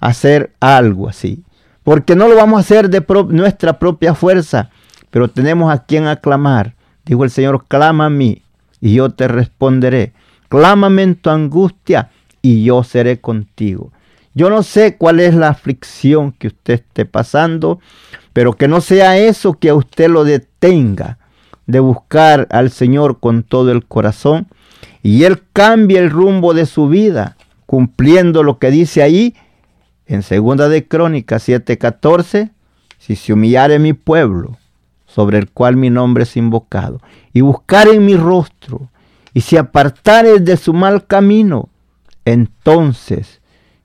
[0.00, 1.44] hacer algo así
[1.84, 4.70] porque no lo vamos a hacer de nuestra propia fuerza,
[5.10, 6.74] pero tenemos a quien aclamar.
[7.04, 8.42] Dijo el Señor, clama a mí
[8.80, 10.12] y yo te responderé.
[10.48, 12.10] Clámame en tu angustia
[12.42, 13.92] y yo seré contigo.
[14.34, 17.78] Yo no sé cuál es la aflicción que usted esté pasando,
[18.32, 21.19] pero que no sea eso que a usted lo detenga
[21.70, 24.48] de buscar al Señor con todo el corazón
[25.02, 29.34] y Él cambie el rumbo de su vida, cumpliendo lo que dice ahí
[30.06, 32.50] en segunda de Crónicas 7:14,
[32.98, 34.58] si se humillare mi pueblo,
[35.06, 37.00] sobre el cual mi nombre es invocado,
[37.32, 38.90] y buscare mi rostro,
[39.32, 41.68] y se apartare de su mal camino,
[42.24, 43.40] entonces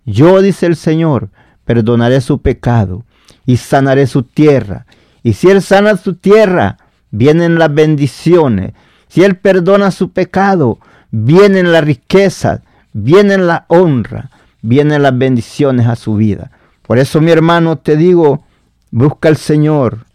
[0.05, 1.29] yo, dice el Señor,
[1.65, 3.03] perdonaré su pecado
[3.45, 4.85] y sanaré su tierra.
[5.23, 6.77] Y si Él sana su tierra,
[7.17, 8.73] vienen las bendiciones.
[9.07, 10.79] Si Él perdona su pecado,
[11.11, 12.61] vienen las riquezas,
[12.93, 14.29] vienen la honra
[14.65, 16.51] vienen las bendiciones a su vida.
[16.81, 18.43] Por eso, mi hermano, te digo,
[18.91, 20.05] busca al Señor,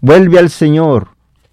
[0.00, 1.08] vuelve al Señor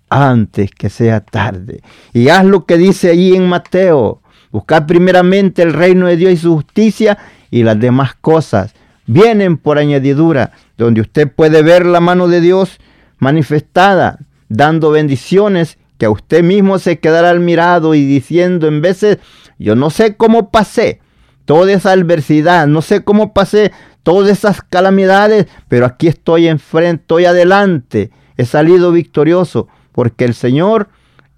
[0.09, 1.81] antes que sea tarde.
[2.13, 4.21] Y haz lo que dice ahí en Mateo.
[4.51, 7.17] Buscad primeramente el reino de Dios y su justicia
[7.49, 8.73] y las demás cosas
[9.07, 12.77] vienen por añadidura, donde usted puede ver la mano de Dios
[13.17, 14.19] manifestada,
[14.53, 19.17] dando bendiciones que a usted mismo se quedará al mirado y diciendo en veces,
[19.57, 21.01] yo no sé cómo pasé,
[21.45, 23.71] toda esa adversidad, no sé cómo pasé
[24.03, 30.89] todas esas calamidades, pero aquí estoy enfrente, estoy adelante, he salido victorioso, porque el Señor,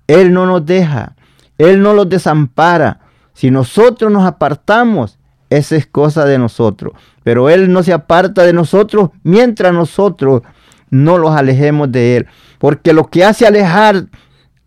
[0.08, 1.16] Él no nos deja,
[1.58, 3.00] Él no los desampara.
[3.34, 8.54] Si nosotros nos apartamos, esa es cosa de nosotros, pero Él no se aparta de
[8.54, 10.42] nosotros mientras nosotros
[10.90, 12.28] no los alejemos de Él,
[12.60, 14.08] porque lo que hace alejar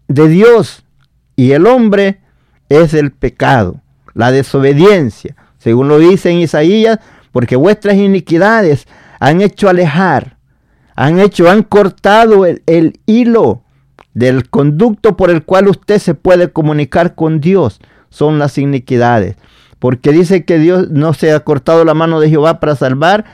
[0.08, 0.84] de Dios
[1.36, 2.20] y el hombre
[2.68, 3.80] es el pecado
[4.18, 6.98] la desobediencia, según lo dice en Isaías,
[7.30, 8.88] porque vuestras iniquidades
[9.20, 10.38] han hecho alejar,
[10.96, 13.62] han hecho, han cortado el, el hilo
[14.14, 19.36] del conducto por el cual usted se puede comunicar con Dios, son las iniquidades.
[19.78, 23.24] Porque dice que Dios no se ha cortado la mano de Jehová para salvar,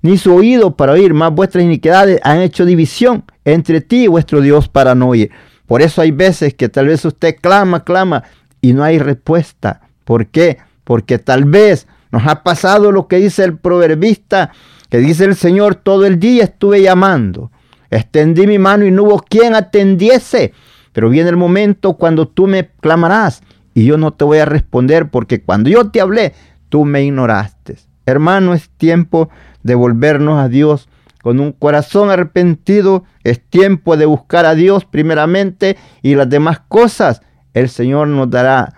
[0.00, 4.40] ni su oído para oír, más vuestras iniquidades han hecho división entre ti y vuestro
[4.40, 5.30] Dios para no oír.
[5.66, 8.24] Por eso hay veces que tal vez usted clama, clama
[8.60, 9.82] y no hay respuesta.
[10.04, 10.58] ¿Por qué?
[10.84, 14.50] Porque tal vez Nos ha pasado lo que dice el proverbista,
[14.88, 17.52] que dice el Señor, todo el día estuve llamando.
[17.88, 20.52] Extendí mi mano y no hubo quien atendiese.
[20.92, 23.42] Pero viene el momento cuando tú me clamarás
[23.74, 26.34] y yo no te voy a responder porque cuando yo te hablé,
[26.68, 27.76] tú me ignoraste.
[28.06, 29.30] Hermano, es tiempo
[29.62, 30.88] de volvernos a Dios
[31.22, 33.04] con un corazón arrepentido.
[33.24, 37.22] Es tiempo de buscar a Dios primeramente y las demás cosas
[37.54, 38.74] el Señor nos dará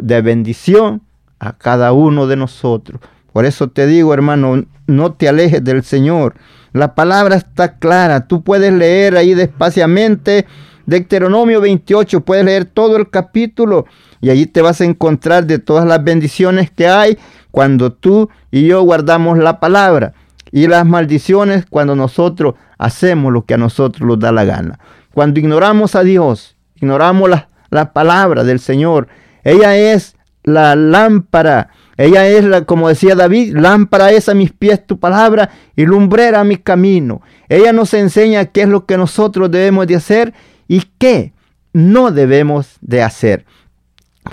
[0.00, 1.02] de bendición
[1.38, 3.00] a cada uno de nosotros.
[3.32, 6.34] Por eso te digo, hermano, no te alejes del Señor.
[6.72, 8.26] La palabra está clara.
[8.26, 10.46] Tú puedes leer ahí despaciamente.
[10.86, 13.86] Deuteronomio 28, puedes leer todo el capítulo
[14.20, 17.18] y allí te vas a encontrar de todas las bendiciones que hay
[17.50, 20.14] cuando tú y yo guardamos la palabra
[20.52, 24.78] y las maldiciones cuando nosotros hacemos lo que a nosotros nos da la gana.
[25.12, 29.08] Cuando ignoramos a Dios, ignoramos la, la palabra del Señor,
[29.44, 31.70] ella es la lámpara.
[31.98, 36.40] Ella es, la, como decía David, lámpara es a mis pies tu palabra y lumbrera
[36.40, 37.22] a mi camino.
[37.48, 40.34] Ella nos enseña qué es lo que nosotros debemos de hacer
[40.68, 41.32] y qué
[41.72, 43.46] no debemos de hacer.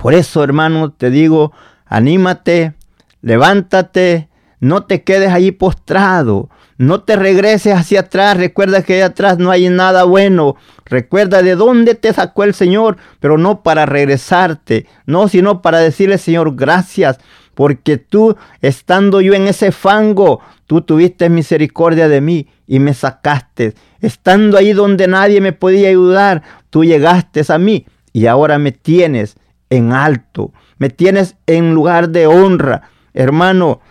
[0.02, 1.54] Por eso, hermano, te digo,
[1.86, 2.73] anímate,
[3.21, 4.30] levántate,
[4.63, 6.49] no te quedes allí postrado.
[6.78, 8.38] No te regreses hacia atrás.
[8.38, 10.56] Recuerda que allá atrás no hay nada bueno.
[10.86, 14.86] Recuerda de dónde te sacó el Señor, pero no para regresarte.
[15.06, 17.19] No, sino para decirle, Señor, gracias.
[17.56, 23.73] Porque tú, estando yo en ese fango, tú tuviste misericordia de mí y me sacaste.
[23.99, 29.36] Estando ahí donde nadie me podía ayudar, tú llegaste a mí y ahora me tienes
[29.69, 30.54] en alto.
[30.78, 32.84] Me tienes en lugar de honra.
[33.13, 33.82] Hermano,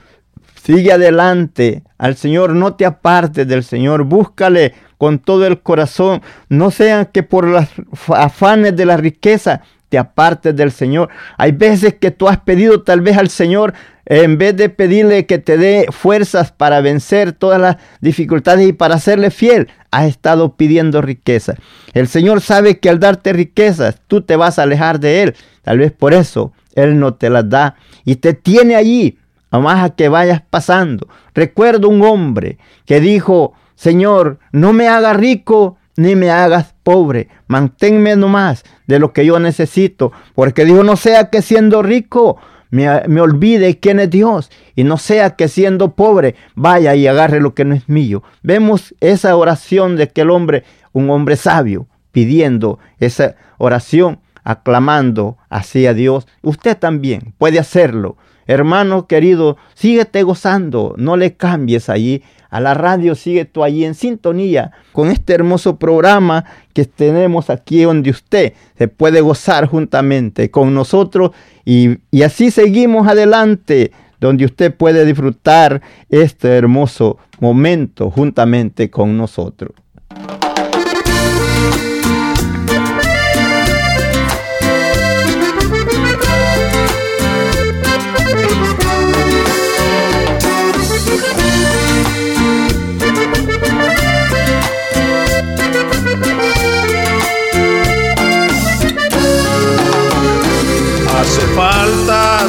[0.64, 6.22] Sigue adelante al Señor, no te apartes del Señor, búscale con todo el corazón.
[6.48, 7.64] No sean que por los
[8.08, 11.08] afanes de la riqueza te apartes del Señor.
[11.36, 13.74] Hay veces que tú has pedido tal vez al Señor,
[14.06, 19.00] en vez de pedirle que te dé fuerzas para vencer todas las dificultades y para
[19.00, 21.56] serle fiel, has estado pidiendo riqueza.
[21.92, 25.34] El Señor sabe que al darte riquezas, tú te vas a alejar de Él.
[25.62, 29.18] Tal vez por eso Él no te las da y te tiene allí
[29.60, 31.08] más a que vayas pasando.
[31.34, 38.16] Recuerdo un hombre que dijo, Señor, no me hagas rico ni me hagas pobre, manténme
[38.16, 42.38] nomás de lo que yo necesito, porque dijo, no sea que siendo rico
[42.72, 47.54] me, olvide quién es Dios y no sea que siendo pobre vaya y agarre lo
[47.54, 48.22] que no es mío.
[48.42, 56.26] Vemos esa oración de aquel hombre, un hombre sabio, pidiendo esa oración, aclamando hacia Dios.
[56.40, 58.16] Usted también puede hacerlo.
[58.46, 63.94] Hermano querido, síguete gozando, no le cambies allí a la radio, sigue tú allí en
[63.94, 70.74] sintonía con este hermoso programa que tenemos aquí donde usted se puede gozar juntamente con
[70.74, 71.30] nosotros
[71.64, 79.72] y, y así seguimos adelante donde usted puede disfrutar este hermoso momento juntamente con nosotros.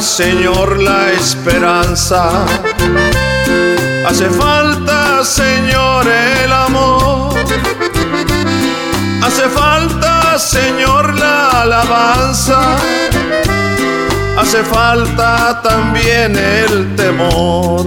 [0.04, 2.44] Señor, la esperanza.
[4.06, 7.34] Hace falta, Señor, el amor.
[9.22, 12.76] Hace falta, Señor, la alabanza.
[14.38, 17.86] Hace falta también el temor.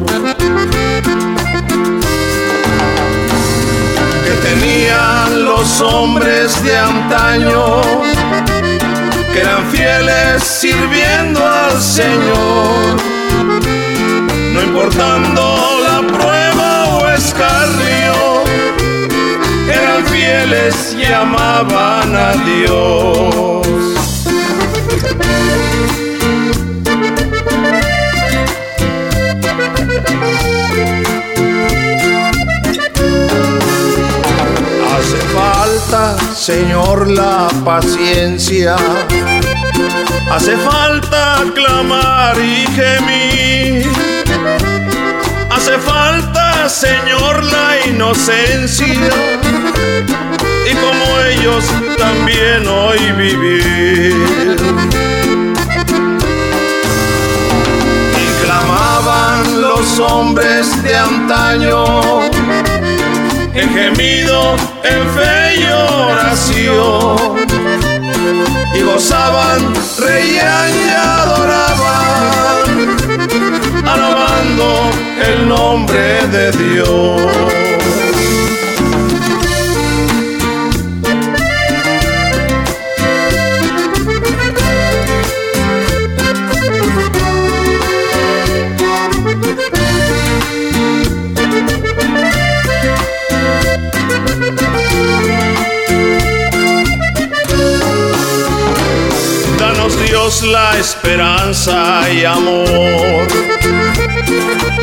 [4.26, 7.82] Que tenían los hombres de antaño
[9.40, 12.96] eran fieles sirviendo al Señor,
[14.54, 15.42] no importando
[15.82, 18.44] la prueba o escarrio,
[19.68, 23.68] eran fieles y amaban a Dios.
[34.94, 38.76] Hace falta, Señor, la paciencia
[40.30, 43.90] Hace falta clamar y gemir.
[45.50, 49.10] Hace falta, Señor, la inocencia.
[50.70, 51.64] Y como ellos
[51.98, 54.58] también hoy vivir.
[58.22, 62.22] Y clamaban los hombres de antaño.
[63.54, 67.47] En gemido, en fe y oración
[68.74, 72.68] y gozaban, reían y adoraban,
[73.86, 74.90] alabando
[75.26, 77.67] el nombre de Dios.
[100.28, 103.28] La esperanza y amor.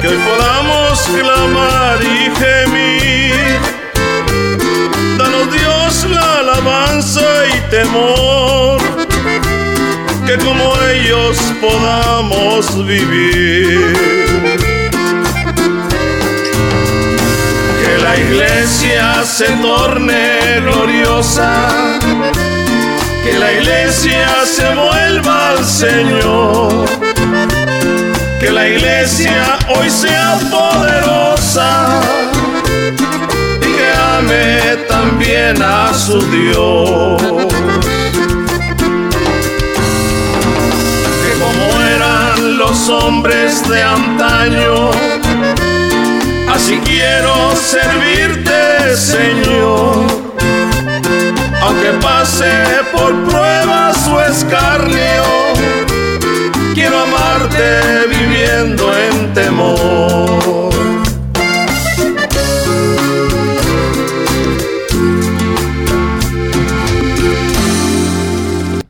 [0.01, 3.59] Que hoy podamos clamar y gemir.
[5.19, 7.21] Danos Dios la alabanza
[7.55, 8.81] y temor.
[10.27, 13.93] Que como ellos podamos vivir.
[17.81, 22.01] Que la iglesia se torne gloriosa
[23.25, 26.85] que la iglesia se vuelva al Señor,
[28.39, 32.01] que la iglesia hoy sea poderosa.
[33.63, 37.23] Y que ame también a su Dios.
[41.23, 44.91] Que como eran los hombres de antaño,
[46.53, 50.34] así quiero servirte, Señor
[51.75, 52.51] aunque pase
[52.93, 55.25] por pruebas o escarnio,
[56.75, 60.45] quiero amarte viviendo en temor.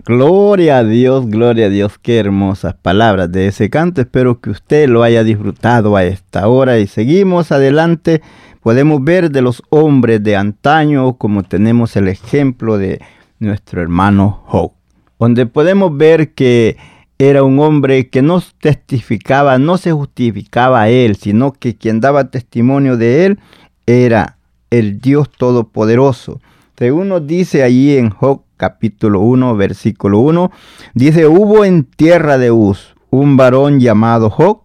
[0.07, 4.03] Gloria a Dios, gloria a Dios, qué hermosas palabras de ese canto.
[4.03, 8.21] Espero que usted lo haya disfrutado a esta hora y seguimos adelante
[8.65, 12.99] podemos ver de los hombres de antaño, como tenemos el ejemplo de
[13.39, 14.73] nuestro hermano Job,
[15.19, 16.79] donde podemos ver que
[17.19, 22.31] era un hombre que no testificaba, no se justificaba a él, sino que quien daba
[22.31, 23.39] testimonio de él
[23.85, 24.39] era
[24.71, 26.41] el Dios Todopoderoso.
[26.79, 30.51] Según nos dice allí en Job capítulo 1, versículo 1,
[30.95, 34.63] dice, hubo en tierra de Uz un varón llamado Job,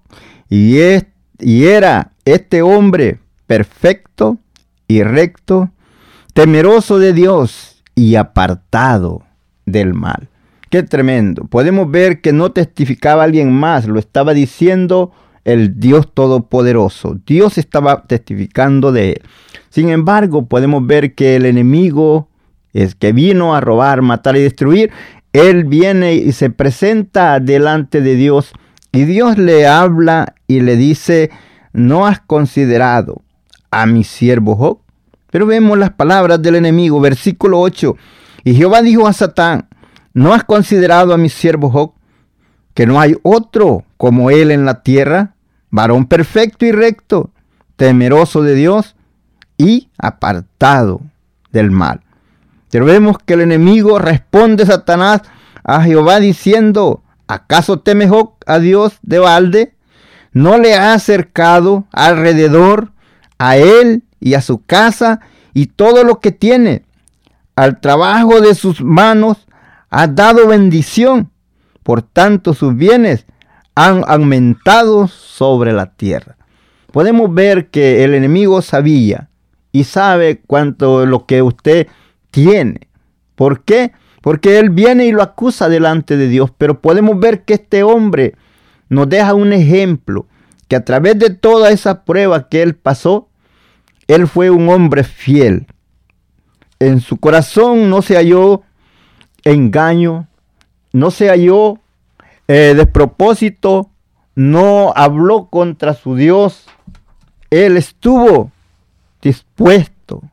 [0.49, 0.77] y,
[1.37, 3.19] y era este hombre
[3.49, 4.37] perfecto
[4.87, 5.71] y recto,
[6.35, 9.23] temeroso de Dios y apartado
[9.65, 10.29] del mal.
[10.69, 11.45] Qué tremendo.
[11.45, 15.11] Podemos ver que no testificaba alguien más, lo estaba diciendo
[15.45, 17.17] el Dios Todopoderoso.
[17.25, 19.21] Dios estaba testificando de él.
[19.71, 22.29] Sin embargo, podemos ver que el enemigo
[22.71, 24.91] es que vino a robar, matar y destruir.
[25.33, 28.53] Él viene y se presenta delante de Dios
[28.91, 31.31] y Dios le habla y le dice,
[31.73, 33.23] no has considerado
[33.71, 34.79] a mi siervo Job.
[35.31, 37.95] Pero vemos las palabras del enemigo, versículo 8.
[38.43, 39.67] Y Jehová dijo a Satán,
[40.13, 41.93] ¿no has considerado a mi siervo Job?
[42.73, 45.35] Que no hay otro como él en la tierra,
[45.69, 47.31] varón perfecto y recto,
[47.75, 48.95] temeroso de Dios
[49.57, 51.01] y apartado
[51.51, 52.01] del mal.
[52.71, 55.21] Pero vemos que el enemigo responde Satanás
[55.63, 59.73] a Jehová diciendo, ¿acaso teme Job a Dios de balde?
[60.31, 62.91] ¿No le ha acercado alrededor
[63.39, 65.21] a él y a su casa
[65.53, 66.83] y todo lo que tiene.
[67.55, 69.47] Al trabajo de sus manos
[69.89, 71.31] ha dado bendición.
[71.81, 73.25] Por tanto, sus bienes
[73.73, 76.37] han aumentado sobre la tierra.
[76.91, 79.29] Podemos ver que el enemigo sabía
[79.71, 81.87] y sabe cuánto lo que usted
[82.31, 82.87] tiene.
[83.35, 83.93] ¿Por qué?
[84.21, 86.51] Porque él viene y lo acusa delante de Dios.
[86.57, 88.35] Pero podemos ver que este hombre
[88.89, 90.27] nos deja un ejemplo
[90.67, 93.28] que a través de toda esa prueba que él pasó,
[94.09, 95.67] él fue un hombre fiel.
[96.79, 98.63] En su corazón no se halló
[99.43, 100.27] engaño,
[100.91, 101.77] no se halló
[102.47, 103.91] eh, despropósito,
[104.33, 106.65] no habló contra su Dios.
[107.51, 108.51] Él estuvo
[109.21, 110.23] dispuesto.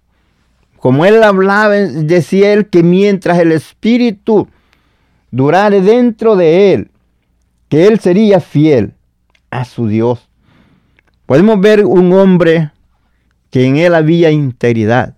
[0.78, 4.48] Como él hablaba, decía él que mientras el Espíritu
[5.30, 6.90] durare dentro de él,
[7.68, 8.94] que él sería fiel
[9.50, 10.30] a su Dios.
[11.26, 12.70] Podemos ver un hombre
[13.50, 15.16] que en él había integridad.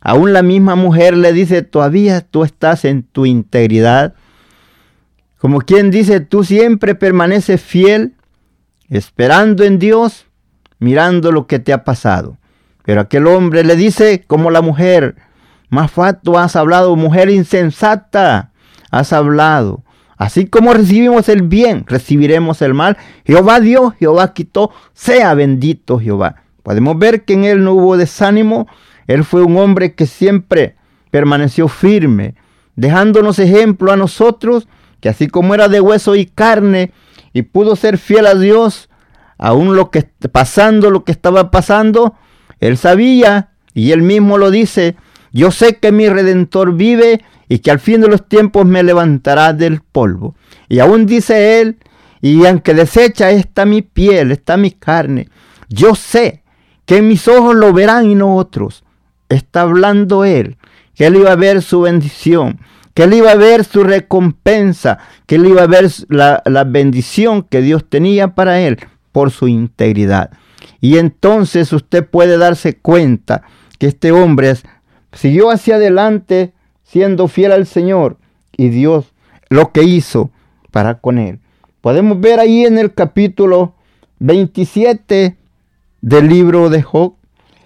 [0.00, 4.14] Aún la misma mujer le dice, todavía tú estás en tu integridad.
[5.38, 8.14] Como quien dice, tú siempre permaneces fiel,
[8.88, 10.26] esperando en Dios,
[10.78, 12.38] mirando lo que te ha pasado.
[12.84, 15.16] Pero aquel hombre le dice, como la mujer,
[15.68, 18.52] más fato has hablado, mujer insensata,
[18.90, 19.84] has hablado.
[20.16, 22.98] Así como recibimos el bien, recibiremos el mal.
[23.24, 26.42] Jehová dio, Jehová quitó, sea bendito Jehová.
[26.62, 28.66] Podemos ver que en él no hubo desánimo.
[29.06, 30.76] Él fue un hombre que siempre
[31.10, 32.34] permaneció firme,
[32.76, 34.68] dejándonos ejemplo a nosotros,
[35.00, 36.92] que así como era de hueso y carne
[37.32, 38.88] y pudo ser fiel a Dios,
[39.38, 42.14] aún lo que pasando lo que estaba pasando,
[42.60, 44.96] él sabía y él mismo lo dice,
[45.32, 49.52] yo sé que mi redentor vive y que al fin de los tiempos me levantará
[49.52, 50.34] del polvo.
[50.68, 51.78] Y aún dice él,
[52.20, 55.28] y aunque desecha está mi piel, está mi carne,
[55.68, 56.42] yo sé
[56.86, 58.84] que mis ojos lo verán y no otros.
[59.28, 60.56] Está hablando él,
[60.94, 62.60] que él iba a ver su bendición,
[62.94, 67.42] que él iba a ver su recompensa, que él iba a ver la, la bendición
[67.42, 68.78] que Dios tenía para él
[69.12, 70.30] por su integridad.
[70.80, 73.42] Y entonces usted puede darse cuenta
[73.78, 74.54] que este hombre
[75.12, 76.52] siguió hacia adelante
[76.82, 78.18] siendo fiel al Señor
[78.56, 79.12] y Dios
[79.48, 80.30] lo que hizo
[80.70, 81.40] para con él.
[81.80, 83.74] Podemos ver ahí en el capítulo
[84.18, 85.36] 27
[86.00, 87.14] del libro de Job,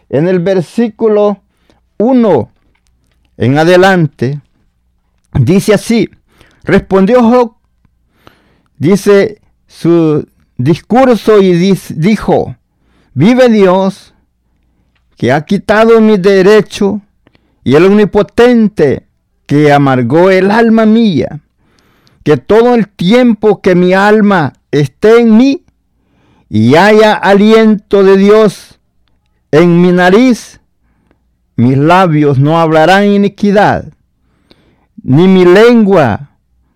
[0.09, 1.43] en el versículo
[1.99, 2.51] 1
[3.37, 4.41] en adelante,
[5.32, 6.09] dice así,
[6.62, 7.55] respondió Job,
[8.78, 10.26] dice su
[10.57, 11.53] discurso y
[11.97, 12.57] dijo,
[13.12, 14.14] vive Dios
[15.16, 17.01] que ha quitado mi derecho
[17.64, 19.07] y el omnipotente
[19.47, 21.41] que amargó el alma mía,
[22.22, 25.63] que todo el tiempo que mi alma esté en mí
[26.55, 28.78] y haya aliento de Dios
[29.50, 30.61] en mi nariz,
[31.57, 33.92] mis labios no hablarán iniquidad,
[35.02, 36.30] ni mi lengua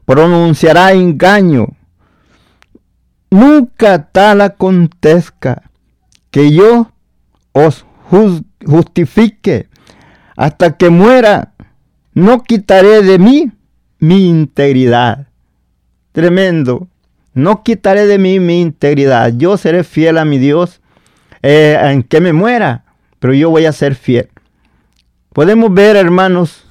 [0.05, 1.69] pronunciará engaño.
[3.31, 5.71] Nunca tal acontezca
[6.33, 6.91] que yo
[7.53, 7.87] os
[8.67, 9.69] justifique
[10.37, 11.53] hasta que muera,
[12.15, 13.53] no quitaré de mí
[14.01, 15.29] mi integridad.
[16.11, 16.89] Tremendo.
[17.39, 19.33] No quitaré de mí mi integridad.
[19.37, 20.81] Yo seré fiel a mi Dios
[21.43, 22.85] eh, en que me muera,
[23.19, 24.29] pero yo voy a ser fiel.
[25.33, 26.67] Podemos ver, hermanos,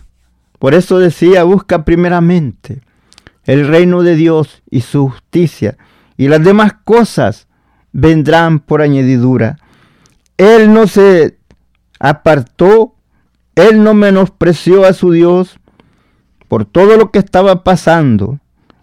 [0.60, 2.82] por eso decía, busca primeramente
[3.46, 5.78] el reino de Dios y su justicia,
[6.18, 7.48] y las demás cosas
[7.94, 9.58] vendrán por añadidura.
[10.38, 11.38] Él no se
[12.00, 12.98] apartó
[13.58, 15.60] él no menospreció a su Dios
[16.48, 18.40] por todo lo que estaba pasando.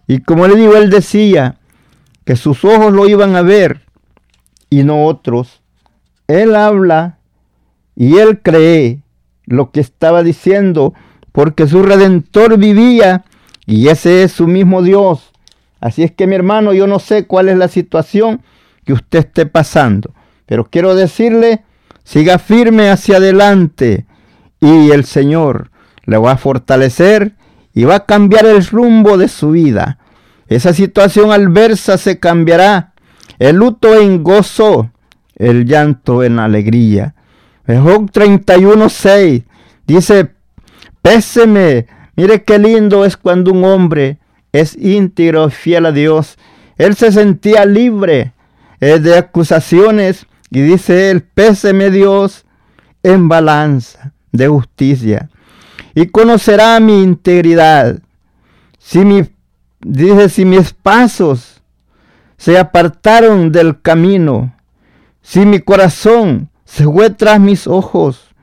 [0.09, 1.61] Y como le digo, él decía
[2.25, 3.83] que sus ojos lo iban a ver
[4.71, 5.63] y no otros.
[6.27, 7.19] Él habla
[7.97, 9.01] y él cree
[9.47, 10.95] lo que estaba diciendo
[11.33, 13.25] porque su redentor vivía
[13.67, 15.33] y ese es su mismo Dios.
[15.81, 18.43] Así es que mi hermano, yo no sé cuál es la situación
[18.85, 20.15] que usted esté pasando,
[20.47, 21.63] pero quiero decirle,
[22.05, 24.07] siga firme hacia adelante
[24.61, 25.71] y el Señor
[26.05, 27.35] le va a fortalecer
[27.75, 29.99] y va a cambiar el rumbo de su vida.
[30.49, 32.93] Esa situación adversa se cambiará.
[33.39, 34.91] El luto en gozo,
[35.37, 37.15] el llanto en alegría.
[37.67, 39.45] Job 31.6
[39.87, 40.31] dice,
[41.03, 41.87] péseme,
[42.17, 44.19] mire qué lindo es cuando un hombre
[44.53, 46.37] es íntegro, fiel a Dios.
[46.77, 48.33] Él se sentía libre
[48.81, 52.45] de acusaciones y dice él, péseme Dios
[53.03, 55.31] en balanza de justicia
[55.95, 57.99] y conocerá mi integridad.
[58.79, 59.23] Si mi,
[59.85, 61.63] dice, si mis pasos
[62.37, 64.55] se apartaron del camino,
[65.23, 68.35] si mi corazón se fue tras mis ojos,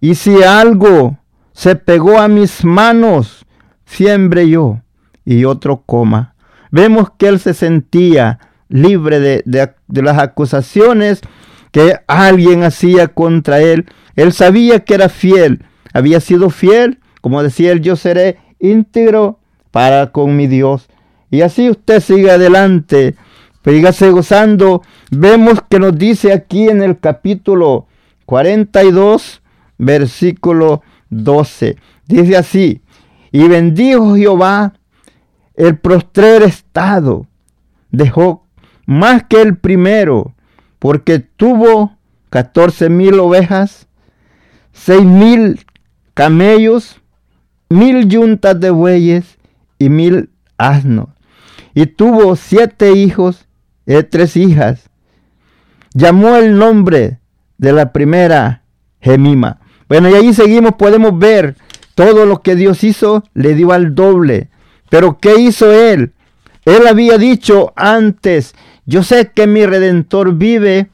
[0.00, 1.18] y si algo
[1.52, 3.46] se pegó a mis manos,
[3.84, 4.80] siembre yo
[5.24, 6.34] y otro coma.
[6.70, 11.20] Vemos que él se sentía libre de, de las acusaciones
[11.70, 13.86] que alguien hacía contra él
[14.16, 19.38] él sabía que era fiel, había sido fiel, como decía él, yo seré íntegro
[19.76, 20.88] para con mi Dios.
[21.30, 23.14] Y así usted sigue adelante,
[23.62, 24.80] sígase gozando.
[25.10, 27.86] Vemos que nos dice aquí en el capítulo
[28.24, 29.42] 42,
[29.76, 31.76] versículo 12.
[32.06, 32.80] Dice así,
[33.30, 34.72] y bendijo Jehová
[35.56, 37.26] el prostrer estado
[37.90, 38.40] de Job
[38.86, 40.34] más que el primero,
[40.78, 41.98] porque tuvo
[42.30, 43.88] catorce mil ovejas
[44.72, 45.66] seis mil
[46.14, 47.02] camellos,
[47.68, 49.35] mil yuntas de bueyes
[49.78, 51.08] y mil asnos.
[51.74, 53.46] Y tuvo siete hijos
[53.86, 54.90] y tres hijas.
[55.94, 57.20] Llamó el nombre
[57.58, 58.62] de la primera
[59.00, 59.60] Gemima.
[59.88, 61.56] Bueno, y ahí seguimos, podemos ver
[61.94, 64.50] todo lo que Dios hizo, le dio al doble.
[64.90, 66.12] Pero ¿qué hizo él?
[66.64, 68.54] Él había dicho antes,
[68.84, 70.90] yo sé que mi redentor vive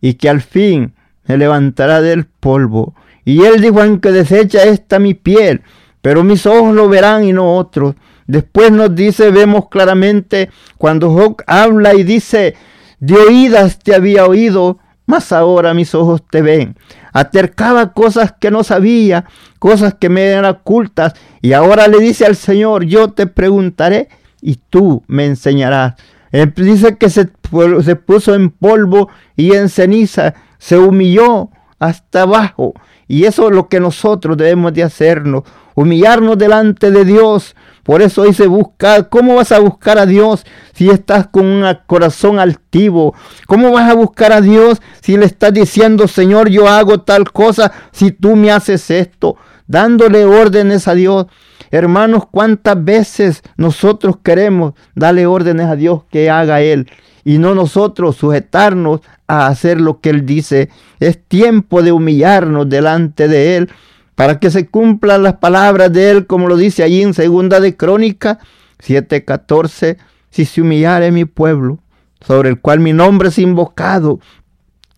[0.00, 0.94] y que al fin
[1.26, 2.94] me levantará del polvo.
[3.24, 5.62] Y él dijo, aunque desecha esta mi piel,
[6.00, 7.94] pero mis ojos lo verán y no otros.
[8.26, 12.54] Después nos dice, vemos claramente cuando Job habla y dice,
[13.00, 16.76] de oídas te había oído, mas ahora mis ojos te ven.
[17.12, 19.24] Atercaba cosas que no sabía,
[19.58, 24.08] cosas que me eran ocultas, y ahora le dice al Señor, yo te preguntaré
[24.40, 25.94] y tú me enseñarás.
[26.32, 27.30] Eh, dice que se,
[27.84, 32.74] se puso en polvo y en ceniza, se humilló hasta abajo.
[33.06, 35.42] Y eso es lo que nosotros debemos de hacernos,
[35.74, 37.54] humillarnos delante de Dios.
[37.82, 39.08] Por eso dice buscar.
[39.08, 43.14] ¿Cómo vas a buscar a Dios si estás con un corazón altivo?
[43.46, 47.72] ¿Cómo vas a buscar a Dios si le estás diciendo, Señor, yo hago tal cosa
[47.90, 49.36] si tú me haces esto?
[49.66, 51.26] Dándole órdenes a Dios.
[51.70, 56.88] Hermanos, ¿cuántas veces nosotros queremos darle órdenes a Dios que haga Él?
[57.24, 60.68] Y no nosotros sujetarnos a hacer lo que Él dice.
[61.00, 63.70] Es tiempo de humillarnos delante de Él
[64.14, 67.76] para que se cumplan las palabras de Él, como lo dice allí en Segunda de
[67.76, 68.38] Crónica
[68.78, 69.98] 7:14.
[70.30, 71.78] Si se humillare mi pueblo,
[72.20, 74.20] sobre el cual mi nombre es invocado,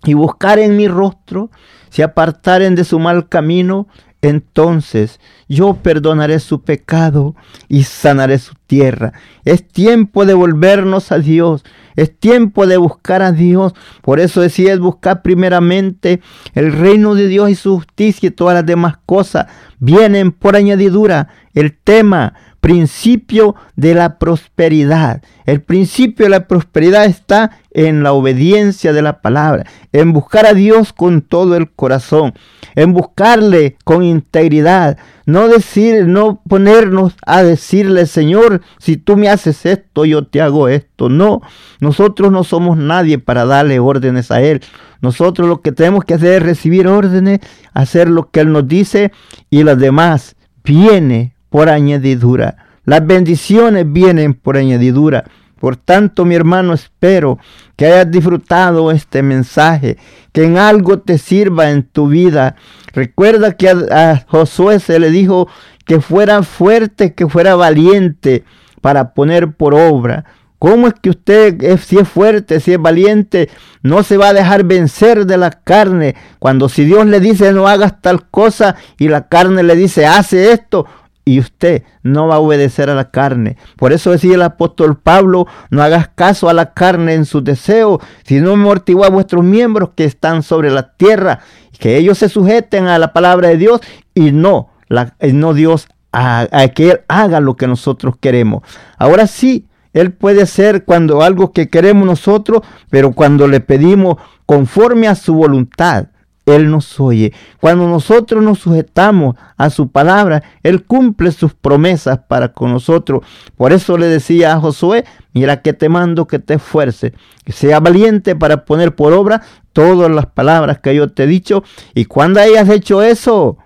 [0.05, 1.51] y buscar en mi rostro,
[1.91, 3.89] si apartaren de su mal camino,
[4.21, 7.35] entonces yo perdonaré su pecado
[7.69, 9.13] y sanaré su tierra.
[9.45, 11.65] Es tiempo de volvernos a Dios.
[11.97, 13.75] Es tiempo de buscar a Dios.
[14.03, 16.21] Por eso decía es buscar primeramente
[16.55, 19.47] el reino de Dios y su justicia y todas las demás cosas
[19.79, 21.29] vienen por añadidura.
[21.55, 22.35] El tema
[22.65, 25.23] principio de la prosperidad.
[25.45, 30.55] El principio de la prosperidad está en la obediencia de la palabra, en buscar a
[30.55, 32.33] Dios con todo el corazón,
[32.75, 34.97] en buscarle con integridad,
[35.27, 40.69] no decir, no ponernos a decirle, Señor, si tú me haces esto, yo te hago
[40.69, 41.11] esto.
[41.11, 41.43] No,
[41.81, 44.63] nosotros no somos nadie para darle órdenes a Él.
[45.03, 47.41] Nosotros lo que tenemos que hacer es recibir órdenes,
[47.75, 49.13] hacer lo que Él nos dice
[49.51, 50.35] y las demás
[50.65, 52.57] viene por añadidura.
[52.85, 55.23] Las bendiciones vienen por añadidura.
[55.61, 57.39] Por tanto, mi hermano, espero
[57.77, 59.97] que hayas disfrutado este mensaje,
[60.33, 62.57] que en algo te sirva en tu vida.
[62.93, 65.47] Recuerda que a, Josué se le dijo
[65.85, 68.43] que fuera fuerte, que fuera valiente
[68.81, 70.25] para poner por obra.
[70.59, 73.49] ¿Cómo es que usted, si es fuerte, si es valiente,
[73.83, 76.17] no se va a dejar vencer de la carne?
[76.41, 80.53] Cuando si Dios le dice no hagas tal cosa y la carne le dice hace
[80.53, 80.87] esto,
[81.25, 83.57] y usted no va a obedecer a la carne.
[83.77, 88.01] Por eso decía el apóstol Pablo, no hagas caso a la carne en sus deseos,
[88.25, 91.41] sino amortigua a vuestros miembros que están sobre la tierra,
[91.79, 93.81] que ellos se sujeten a la palabra de Dios
[94.15, 98.63] y no, la, no Dios a, que Él haga lo que nosotros queremos.
[98.99, 104.17] Ahora sí, Él puede ser cuando algo que queremos nosotros, pero cuando le pedimos
[104.47, 106.09] conforme a su voluntad.
[106.47, 107.33] Él nos oye.
[107.61, 113.23] Cuando nosotros nos sujetamos a su palabra, Él cumple sus promesas para con nosotros.
[113.57, 117.13] Por eso le decía a Josué, mira que te mando que te esfuerces,
[117.45, 119.43] que sea valiente para poner por obra
[119.73, 121.65] todas las palabras que yo te he dicho.
[121.95, 123.59] Y cuando hayas hecho eso,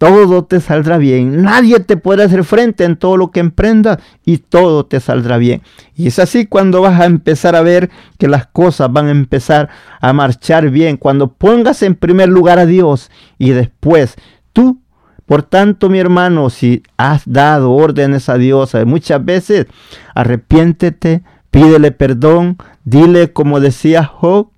[0.00, 1.42] todo te saldrá bien.
[1.42, 5.60] Nadie te puede hacer frente en todo lo que emprendas y todo te saldrá bien.
[5.94, 9.68] Y es así cuando vas a empezar a ver que las cosas van a empezar
[10.00, 10.96] a marchar bien.
[10.96, 14.16] Cuando pongas en primer lugar a Dios y después
[14.54, 14.80] tú.
[15.26, 19.66] Por tanto, mi hermano, si has dado órdenes a Dios muchas veces,
[20.14, 24.48] arrepiéntete, pídele perdón, dile como decía Job,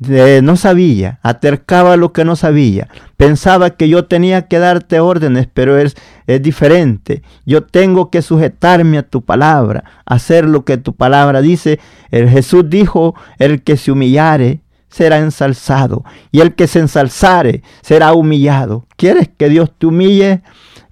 [0.00, 5.76] no sabía, atercaba lo que no sabía, pensaba que yo tenía que darte órdenes, pero
[5.76, 5.96] es,
[6.28, 7.22] es diferente.
[7.44, 11.80] Yo tengo que sujetarme a tu palabra, hacer lo que tu palabra dice.
[12.12, 18.12] El Jesús dijo, el que se humillare será ensalzado, y el que se ensalzare será
[18.12, 18.86] humillado.
[18.96, 20.42] ¿Quieres que Dios te humille?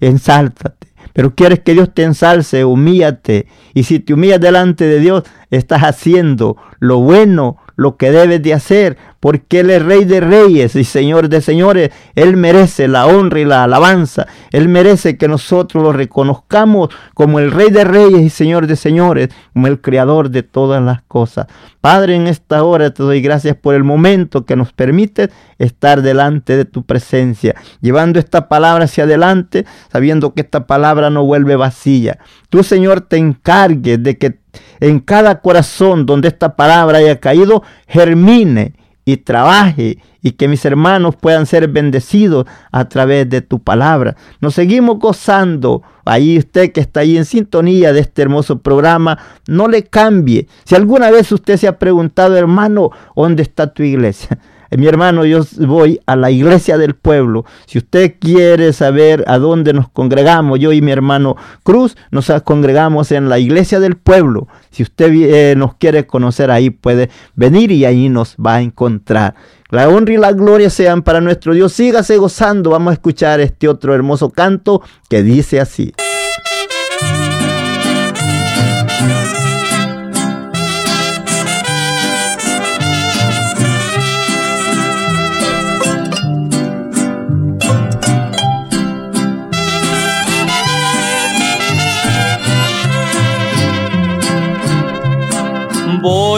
[0.01, 0.87] Ensáltate.
[1.13, 3.47] Pero quieres que Dios te ensalce, humíllate.
[3.73, 8.53] Y si te humillas delante de Dios, estás haciendo lo bueno, lo que debes de
[8.53, 11.91] hacer, porque Él es Rey de Reyes y Señor de Señores.
[12.15, 14.27] Él merece la honra y la alabanza.
[14.51, 19.29] Él merece que nosotros lo reconozcamos como el Rey de Reyes y Señor de Señores,
[19.53, 21.47] como el Creador de todas las cosas.
[21.79, 26.57] Padre, en esta hora te doy gracias por el momento que nos permite estar delante
[26.57, 32.17] de tu presencia, llevando esta palabra hacia adelante, sabiendo que esta palabra no vuelve vacía.
[32.49, 34.39] Tú, Señor, te encargues de que
[34.79, 38.73] en cada corazón donde esta palabra haya caído, germine
[39.05, 44.17] y trabaje y que mis hermanos puedan ser bendecidos a través de tu palabra.
[44.41, 45.81] Nos seguimos gozando.
[46.03, 50.47] Ahí usted que está ahí en sintonía de este hermoso programa, no le cambie.
[50.65, 54.39] Si alguna vez usted se ha preguntado, hermano, ¿dónde está tu iglesia?
[54.75, 57.45] Mi hermano, yo voy a la iglesia del pueblo.
[57.65, 63.11] Si usted quiere saber a dónde nos congregamos, yo y mi hermano Cruz nos congregamos
[63.11, 64.47] en la iglesia del pueblo.
[64.71, 69.35] Si usted eh, nos quiere conocer ahí, puede venir y ahí nos va a encontrar.
[69.69, 71.73] La honra y la gloria sean para nuestro Dios.
[71.73, 72.69] Sígase gozando.
[72.69, 75.93] Vamos a escuchar este otro hermoso canto que dice así.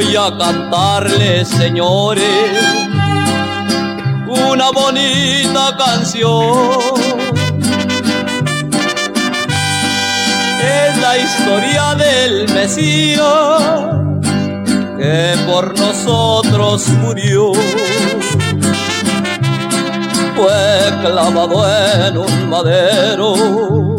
[0.02, 2.24] Voy a cantarles, señores,
[4.28, 6.80] una bonita canción.
[10.64, 13.62] Es la historia del Mesías
[14.98, 17.52] que por nosotros murió.
[20.38, 21.58] Fue clavado
[22.06, 23.98] en un madero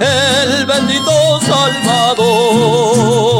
[0.00, 3.33] el bendito Salvador.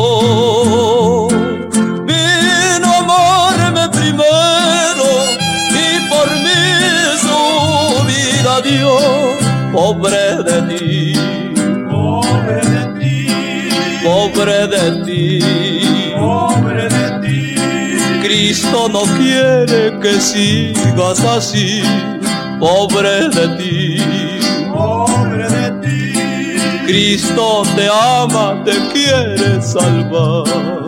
[8.65, 8.97] Dio,
[9.73, 11.15] pobre de ti,
[11.91, 13.29] Pobre de ti,
[14.05, 16.15] pobre de ti.
[16.19, 17.55] pobre de ti.
[18.23, 21.83] Cristo no quiere que sigas así,
[22.59, 23.97] pobre de ti.
[24.73, 26.13] Pobre de ti,
[26.87, 30.84] Cristo te ama, te quiere salvar.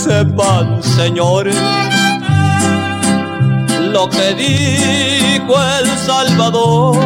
[0.00, 1.56] Que sepan, señores,
[3.92, 6.96] lo que dijo el Salvador.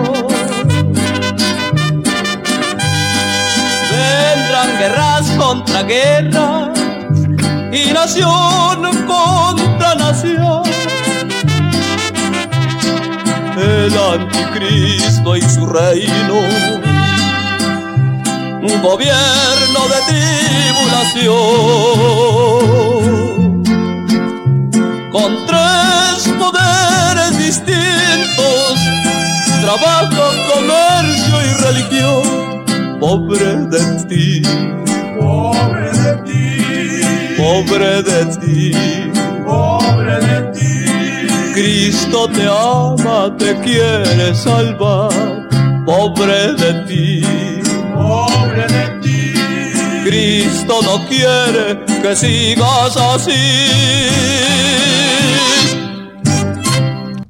[3.90, 6.78] Vendrán guerras contra guerras
[7.72, 10.62] y nación contra nación.
[13.56, 16.38] El anticristo y su reino,
[18.62, 22.43] un gobierno de tribulación
[39.44, 40.74] pobre de ti.
[41.54, 45.44] Cristo te ama, te quiere salvar.
[45.86, 47.22] Pobre de ti,
[47.94, 49.34] Pobre de ti,
[50.02, 53.32] Cristo no quiere que sigas así.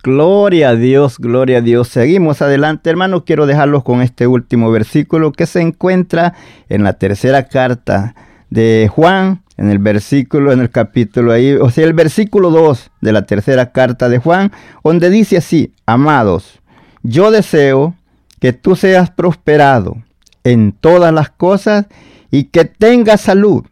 [0.04, 1.88] Gloria a Dios, gloria a Dios.
[1.88, 3.22] Seguimos adelante, hermanos.
[3.24, 6.34] Quiero dejarlos con este último versículo que se encuentra
[6.68, 8.14] en la tercera carta
[8.50, 13.12] de Juan, en el versículo, en el capítulo ahí, o sea, el versículo 2 de
[13.12, 14.52] la tercera carta de Juan,
[14.82, 16.60] donde dice así, amados,
[17.02, 17.94] yo deseo
[18.40, 19.96] que tú seas prosperado
[20.42, 21.86] en todas las cosas
[22.30, 23.64] y que tengas salud,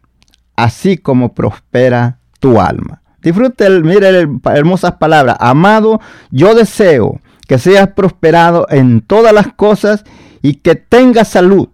[0.55, 3.01] así como prospera tu alma.
[3.83, 5.37] Mire el- hermosas palabras.
[5.39, 10.03] Amado, yo deseo que seas prosperado en todas las cosas
[10.41, 11.69] y que tengas salud,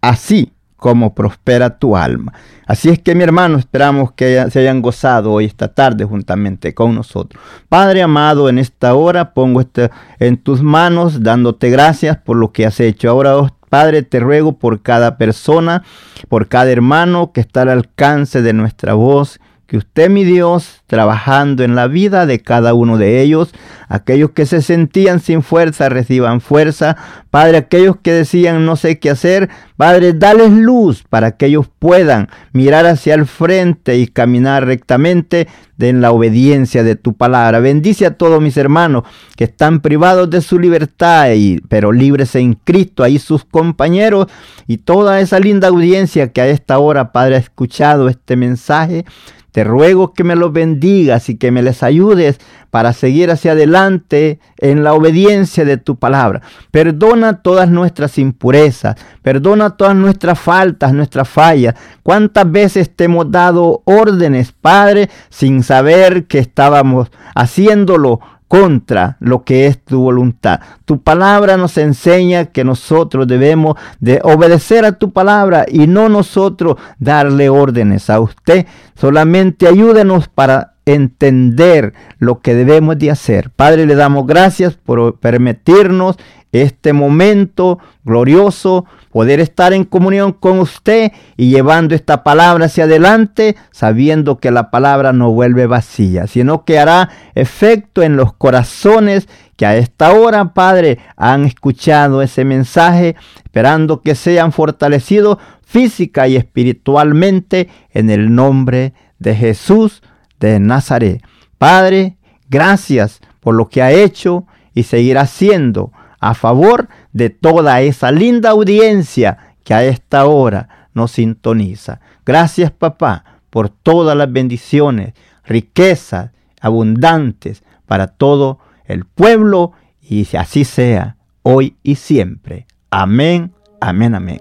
[0.00, 0.51] así
[0.82, 2.32] como prospera tu alma.
[2.66, 6.92] Así es que mi hermano, esperamos que se hayan gozado hoy esta tarde juntamente con
[6.92, 7.40] nosotros.
[7.68, 12.66] Padre amado, en esta hora pongo este en tus manos, dándote gracias por lo que
[12.66, 13.10] has hecho.
[13.10, 15.84] Ahora, oh Padre, te ruego por cada persona,
[16.28, 19.38] por cada hermano que está al alcance de nuestra voz,
[19.72, 23.54] que usted, mi Dios, trabajando en la vida de cada uno de ellos,
[23.88, 26.98] aquellos que se sentían sin fuerza, reciban fuerza.
[27.30, 29.48] Padre, aquellos que decían no sé qué hacer,
[29.78, 35.48] Padre, dales luz para que ellos puedan mirar hacia el frente y caminar rectamente
[35.78, 37.58] en la obediencia de tu palabra.
[37.60, 39.04] Bendice a todos mis hermanos
[39.36, 44.26] que están privados de su libertad, y, pero libres en Cristo, ahí sus compañeros
[44.66, 49.06] y toda esa linda audiencia que a esta hora, Padre, ha escuchado este mensaje.
[49.52, 52.40] Te ruego que me los bendigas y que me les ayudes
[52.70, 56.40] para seguir hacia adelante en la obediencia de tu palabra.
[56.70, 61.74] Perdona todas nuestras impurezas, perdona todas nuestras faltas, nuestras fallas.
[62.02, 68.20] ¿Cuántas veces te hemos dado órdenes, Padre, sin saber que estábamos haciéndolo
[68.52, 70.60] contra lo que es tu voluntad.
[70.84, 76.76] Tu palabra nos enseña que nosotros debemos de obedecer a tu palabra y no nosotros
[76.98, 78.66] darle órdenes a usted.
[78.94, 83.48] Solamente ayúdenos para entender lo que debemos de hacer.
[83.48, 86.16] Padre, le damos gracias por permitirnos
[86.52, 93.56] este momento glorioso, poder estar en comunión con usted y llevando esta palabra hacia adelante,
[93.70, 99.66] sabiendo que la palabra no vuelve vacía, sino que hará efecto en los corazones que
[99.66, 107.68] a esta hora, Padre, han escuchado ese mensaje, esperando que sean fortalecidos física y espiritualmente
[107.90, 110.02] en el nombre de Jesús
[110.40, 111.22] de Nazaret.
[111.58, 112.16] Padre,
[112.48, 116.92] gracias por lo que ha hecho y seguirá haciendo a favor de
[117.30, 122.00] toda esa linda audiencia que a esta hora nos sintoniza.
[122.24, 131.16] Gracias papá por todas las bendiciones, riquezas abundantes para todo el pueblo y así sea
[131.42, 132.66] hoy y siempre.
[132.90, 134.40] Amén, amén, amén.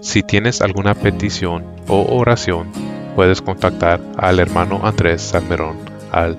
[0.00, 2.68] Si tienes alguna petición o oración,
[3.14, 5.76] puedes contactar al hermano Andrés Salmerón
[6.10, 6.38] al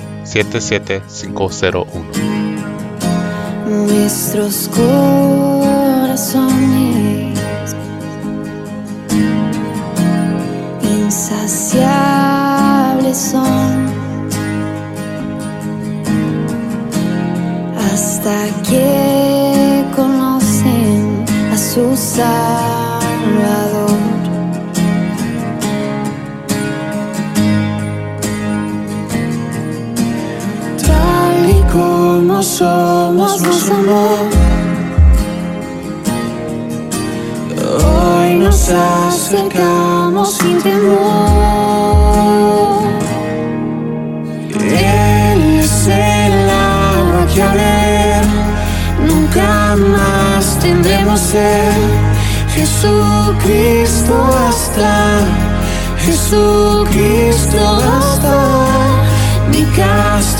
[0.23, 1.85] 77501.
[3.67, 6.51] Nuestros corazones
[10.83, 13.91] insaciables son
[17.77, 21.95] hasta que conocen a su
[32.43, 34.17] somos, nos amó.
[37.85, 41.01] Hoy nos acercamos sin temor.
[44.53, 48.25] Él es el agua que a ver
[49.07, 51.73] nunca más tendremos ser.
[52.55, 55.19] Jesucristo basta,
[55.99, 58.91] Jesucristo basta.
[59.51, 59.63] Mi